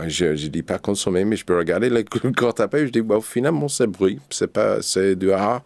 [0.00, 2.02] euh, ne dis pas consommer, mais je peux regarder la
[2.36, 2.86] crotte après.
[2.86, 4.20] Je dis, bon, finalement, c'est brille.
[4.30, 5.62] C'est pas, c'est du art,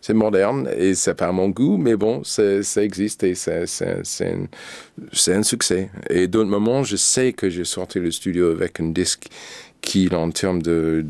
[0.00, 4.32] c'est moderne et c'est pas à mon goût, mais bon, ça existe et c'est, c'est,
[4.32, 5.90] un, un succès.
[6.08, 9.28] Et d'autres moments, je sais que j'ai sorti le studio avec un disque
[9.80, 11.04] qui, en termes de,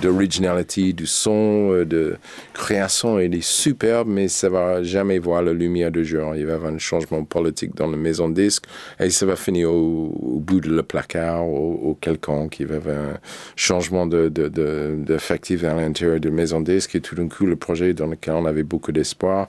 [0.00, 2.16] d'originalité, du son, euh, de
[2.52, 6.34] création, il est superbe, mais ça va jamais voir la lumière du jour.
[6.34, 8.64] Il va y avoir un changement politique dans la maison de disque
[8.98, 13.18] et ça va finir au, bout de le placard ou, quelqu'un qui va avoir un
[13.56, 17.46] changement de, de, de, à l'intérieur de la maison de disque et tout d'un coup,
[17.46, 19.48] le projet dans lequel on avait beaucoup d'espoir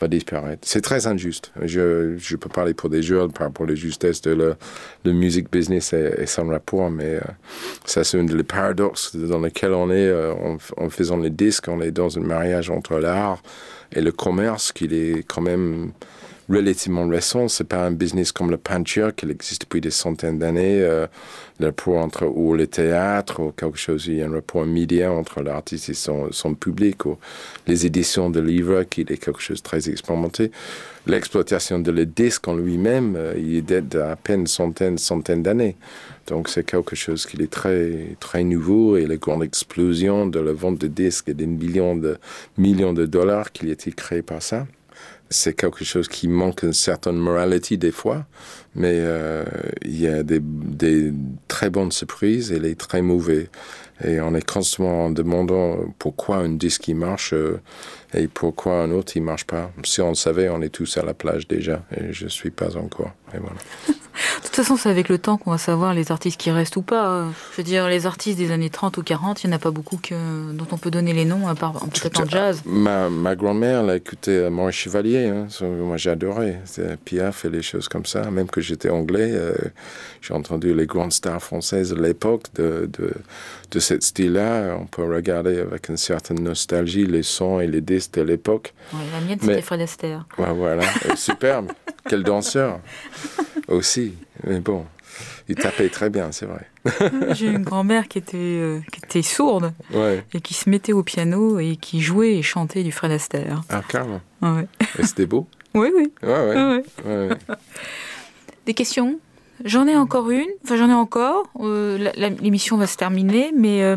[0.00, 0.62] va disparaître.
[0.66, 1.52] C'est très injuste.
[1.62, 4.56] Je, peux parler pour des jeunes par rapport à la justesse de
[5.04, 7.20] le, music business et, son rapport, mais euh,
[7.84, 11.68] ça c'est un des paradoxes dans lesquels on est euh, en, en, faisant les disques.
[11.68, 13.42] On est dans un mariage entre l'art
[13.92, 15.92] et le commerce qui est quand même
[16.48, 17.48] relativement récent.
[17.48, 20.80] C'est pas un business comme le peinture qui existe depuis des centaines d'années.
[20.80, 21.06] Euh,
[21.60, 25.12] le rapport entre ou le théâtre ou quelque chose, il y a un rapport immédiat
[25.12, 27.16] entre l'artiste et son, son public ou
[27.66, 30.50] les éditions de livres qui est quelque chose de très expérimenté.
[31.06, 35.76] L'exploitation de le disque en lui-même, euh, il date à peine centaines, centaines d'années.
[36.26, 40.52] Donc c'est quelque chose qui est très, très nouveau et la grande explosion de la
[40.52, 42.16] vente de disques et des millions de,
[42.56, 44.66] millions de dollars qui a été créé par ça
[45.34, 48.26] c'est quelque chose qui manque une certaine moralité des fois,
[48.74, 49.44] mais euh,
[49.82, 50.40] il y a des,
[51.48, 53.48] très bonnes surprises et les très mauvais.
[54.04, 57.60] Et on est constamment en demandant pourquoi un disque marche euh,
[58.12, 59.70] et pourquoi un autre il marche pas.
[59.84, 62.76] Si on le savait, on est tous à la plage déjà et je suis pas
[62.76, 63.12] encore.
[63.40, 63.56] Voilà.
[64.38, 66.82] De toute façon, c'est avec le temps qu'on va savoir les artistes qui restent ou
[66.82, 67.26] pas.
[67.52, 69.72] Je veux dire, les artistes des années 30 ou 40, il n'y en a pas
[69.72, 72.62] beaucoup que, dont on peut donner les noms, à part peut-être en jazz.
[72.64, 75.26] Ma, ma grand-mère, elle a écouté Maurice Chevalier.
[75.26, 75.48] Hein.
[75.62, 76.58] Moi, j'ai adoré.
[77.04, 78.30] Piaf et les choses comme ça.
[78.30, 79.54] Même que j'étais anglais, euh,
[80.20, 83.12] j'ai entendu les grandes stars françaises de l'époque de, de,
[83.70, 84.76] de ce style-là.
[84.78, 88.74] On peut regarder avec une certaine nostalgie les sons et les disques de l'époque.
[88.92, 90.26] la mienne, c'était Fred Astaire.
[90.38, 90.84] Ouais, voilà,
[91.16, 91.72] superbe.
[92.06, 92.80] Quel danseur
[93.68, 94.14] aussi.
[94.46, 94.84] Mais bon,
[95.48, 96.68] il tapait très bien, c'est vrai.
[97.34, 99.72] J'ai une grand-mère qui était, euh, qui était sourde
[100.32, 103.62] et qui se mettait au piano et qui jouait et chantait du Fred Astaire.
[103.70, 104.20] Ah, carrément.
[104.42, 104.66] Ouais.
[104.98, 106.12] Et c'était beau Oui, oui.
[106.22, 107.28] Ouais, ouais.
[108.66, 109.18] Des questions?
[109.64, 112.10] J'en ai encore une, enfin j'en ai encore, euh,
[112.40, 113.96] l'émission va se terminer, mais euh,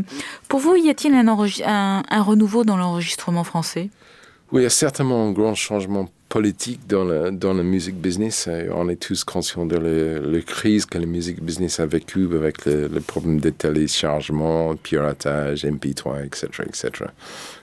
[0.49, 3.89] pour vous, y a-t-il un, un, un renouveau dans l'enregistrement français?
[4.51, 8.49] Oui, il y a certainement un grand changement politique dans le, dans le music business.
[8.73, 12.99] On est tous conscients de la crise que le music business a vécu avec le,
[12.99, 16.91] problème de téléchargement, piratage, MP3, etc., etc.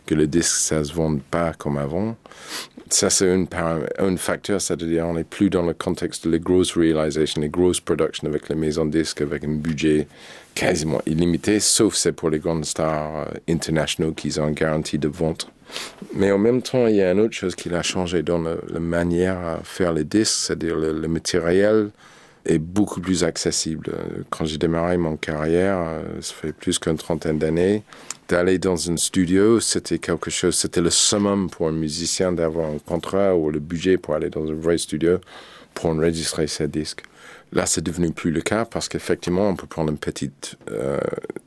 [0.06, 2.16] Que le disque, ça se vend pas comme avant.
[2.90, 7.40] Ça, c'est un, facteur, c'est-à-dire on n'est plus dans le contexte de les grosses réalisations,
[7.40, 10.06] les grosses productions avec les maisons disques, avec un budget
[10.54, 15.08] quasiment illimité, sauf c'est pour les grandes stars euh, internationaux qui ont une garantie de
[15.08, 15.50] vente
[16.14, 18.80] Mais en même temps, il y a une autre chose qui a changé dans la
[18.80, 21.90] manière à faire les disques, c'est-à-dire le, le, matériel
[22.44, 23.92] est beaucoup plus accessible.
[24.30, 27.82] Quand j'ai démarré mon carrière, euh, ça fait plus qu'une trentaine d'années,
[28.28, 32.78] d'aller dans un studio, c'était quelque chose, c'était le summum pour un musicien d'avoir un
[32.78, 35.18] contrat ou le budget pour aller dans un vrai studio
[35.74, 37.02] pour enregistrer ses disques.
[37.54, 40.98] Là, c'est devenu plus le cas parce qu'effectivement, on peut prendre une petite euh,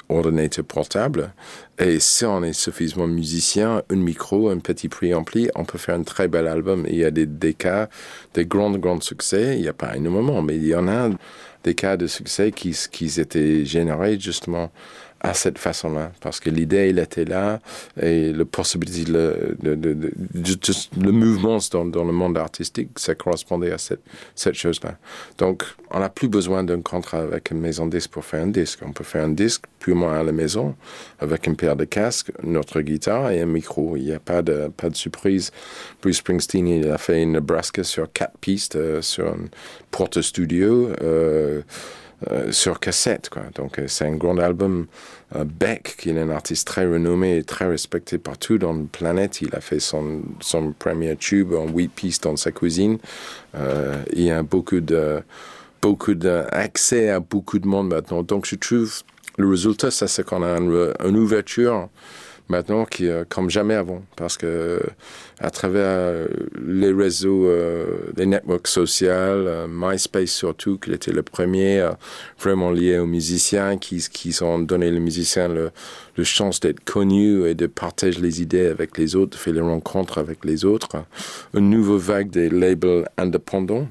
[0.08, 1.34] ordinateur portable
[1.78, 6.04] et si on est suffisamment musicien, un micro, un petit préampli, on peut faire un
[6.04, 6.86] très bel album.
[6.88, 7.90] il y a des, des cas,
[8.34, 9.58] des grands, grands succès.
[9.58, 11.10] Il n'y a pas énormément, mais il y en a
[11.66, 14.72] des cas de succès qui, qui étaient générés justement
[15.20, 17.60] à cette façon-là, parce que l'idée, il était là,
[18.02, 20.14] et la possibilité, le, de, de, de,
[21.02, 24.02] le mouvement dans, dans, le monde artistique, ça correspondait à cette,
[24.36, 24.98] cette chose-là.
[25.38, 28.80] Donc, on n'a plus besoin d'un contrat avec une maison disque pour faire un disque.
[28.86, 30.76] On peut faire un disque purement à la maison,
[31.20, 33.98] avec une paire de casques, notre guitare et un micro.
[33.98, 35.52] Il n'y a pas de, pas de surprise.
[36.02, 39.46] Bruce Springsteen, il a fait une Nebraska sur quatre pistes, euh, sur un
[39.92, 40.92] porte studio.
[41.02, 41.62] Euh,
[42.32, 43.30] euh, sur cassette.
[43.30, 43.44] Quoi.
[43.54, 44.88] Donc euh, c'est un grand album.
[45.36, 49.42] Euh, Beck, qui est un artiste très renommé et très respecté partout dans la planète,
[49.42, 52.98] il a fait son, son premier tube en huit pistes dans sa cuisine.
[54.14, 55.22] Il a beaucoup de
[55.82, 58.24] beaucoup d'accès à beaucoup de monde maintenant.
[58.24, 59.04] Donc je trouve
[59.38, 61.90] le résultat, ça c'est qu'on a une ouverture
[62.50, 64.82] maintenant euh, comme jamais avant parce que
[65.40, 66.28] à travers euh,
[66.66, 71.92] les réseaux euh, les networks sociaux euh, MySpace surtout qui était le premier euh,
[72.40, 75.72] vraiment lié aux musiciens qui qui ont donné les musiciens le,
[76.16, 80.18] le chance d'être connus et de partager les idées avec les autres faire les rencontres
[80.18, 80.98] avec les autres.
[81.54, 83.88] Une nouvelle vague des labels indépendants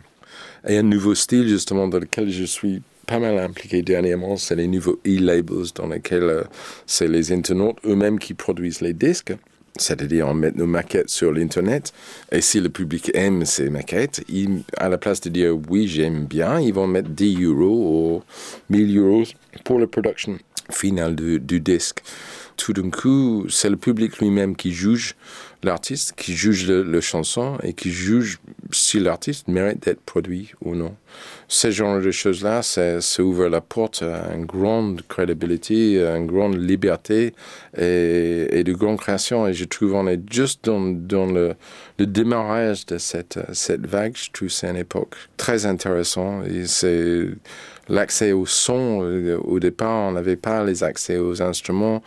[0.67, 4.67] et un nouveau style justement dans lequel je suis pas mal impliqué dernièrement, c'est les
[4.67, 6.45] nouveaux e-labels dans lesquels euh,
[6.87, 9.33] c'est les internautes eux-mêmes qui produisent les disques.
[9.79, 11.93] C'est-à-dire, on met nos maquettes sur l'Internet,
[12.33, 14.25] et si le public aime ces maquettes,
[14.79, 18.23] à la place de dire oui, j'aime bien, ils vont mettre 10 euros
[18.71, 19.25] ou 1000 euros
[19.65, 20.39] pour la production
[20.71, 22.03] finale du disque.
[22.57, 25.15] Tout d'un coup, c'est le public lui-même qui juge
[25.63, 28.39] l'artiste, qui juge le, chanson et qui juge
[28.73, 30.95] si l'artiste mérite d'être produit ou non.
[31.49, 36.27] Ce genre de choses-là, ça, ça ouvre la porte à une grande crédibilité, à une
[36.27, 37.35] grande liberté
[37.77, 39.47] et, et de grande création.
[39.47, 41.55] Et je trouve qu'on est juste dans, le,
[41.99, 44.17] démarrage de cette, cette vague.
[44.17, 46.45] Je trouve c'est une époque très intéressante.
[46.67, 47.29] C'est
[47.89, 49.01] l'accès au son.
[49.45, 52.03] Au départ, on n'avait pas les accès aux instruments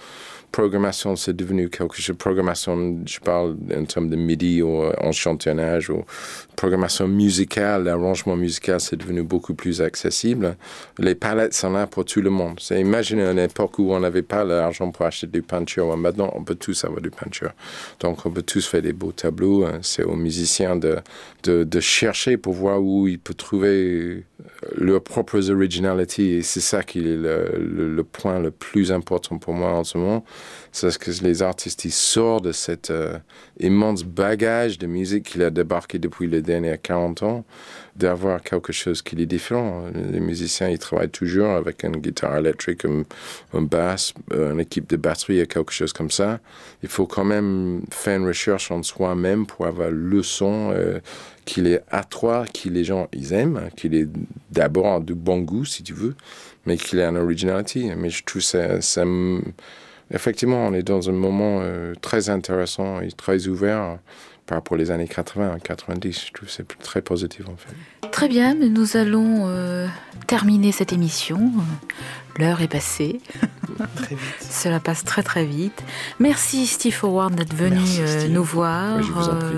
[0.52, 2.16] programmation, c'est devenu quelque chose.
[2.18, 6.04] Programmation, je parle en termes de MIDI ou enchantillonnage ou
[6.56, 10.58] programmation musicale, l'arrangement musical, c'est devenu beaucoup plus accessible.
[10.97, 12.60] Les palettes sont là pour tout le monde.
[12.60, 15.95] C'est imaginer une époque où on n'avait pas l'argent pour acheter du peinture.
[15.95, 17.52] Maintenant, on peut tous avoir du peinture.
[18.02, 19.66] Donc, on peut tous faire des beaux tableaux.
[19.82, 20.97] C'est aux musiciens de,
[21.43, 24.26] de, chercher pour voir où ils peuvent trouver
[24.76, 26.38] leurs propres originalités.
[26.38, 30.26] Et c'est ça qui est le point le plus important pour moi en ce moment
[30.71, 33.17] c'est que les artistes ils sortent de cet euh,
[33.59, 37.45] immense bagage de musique qu'il a débarqué depuis les derniers 40 ans,
[37.95, 39.85] d'avoir quelque chose qui est différent.
[40.11, 43.03] Les musiciens ils travaillent toujours avec une guitare électrique, un,
[43.53, 46.39] un basse, une équipe de batterie quelque chose comme ça.
[46.83, 50.99] Il faut quand même faire une recherche en soi-même pour avoir le son euh,
[51.45, 54.07] qu'il est à toi, qui les gens ils aiment, qu'il est
[54.51, 56.15] d'abord de bon goût si tu veux,
[56.65, 57.93] mais qu'il ait une originalité.
[57.95, 58.79] Mais je trouve ça
[60.12, 63.97] effectivement, on est dans un moment euh, très intéressant et très ouvert
[64.45, 66.26] par rapport aux années 80 90.
[66.28, 68.10] Je trouve que c'est très positif en fait.
[68.10, 69.88] Très bien, mais nous allons euh,
[70.28, 71.51] terminer cette émission.
[72.38, 73.20] L'heure est passée.
[73.95, 74.36] Très vite.
[74.39, 75.84] Cela passe très très vite.
[76.20, 78.97] Merci Steve Howard d'être venu Merci, euh, nous voir.
[78.97, 79.55] Oui, je vous en prie.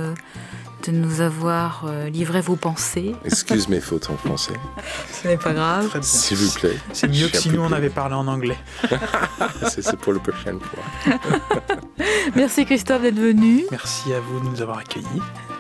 [0.90, 3.16] De nous avoir euh, livré vos pensées.
[3.26, 4.54] Excuse mes fautes en français,
[5.12, 5.88] Ce n'est pas grave.
[5.90, 6.08] Très bien.
[6.08, 6.78] s'il vous plaît.
[6.94, 8.58] C'est mieux que si nous on avait parlé en anglais.
[9.68, 11.16] C'est pour la prochaine fois.
[12.36, 13.66] Merci Christophe d'être venu.
[13.72, 15.06] Merci à vous de nous avoir accueillis.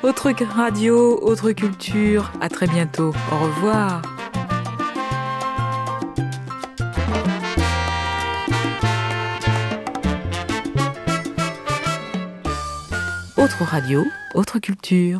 [0.03, 2.31] Autre radio, autre culture.
[2.41, 3.13] À très bientôt.
[3.31, 4.01] Au revoir.
[13.41, 15.19] Autre radio, autre culture.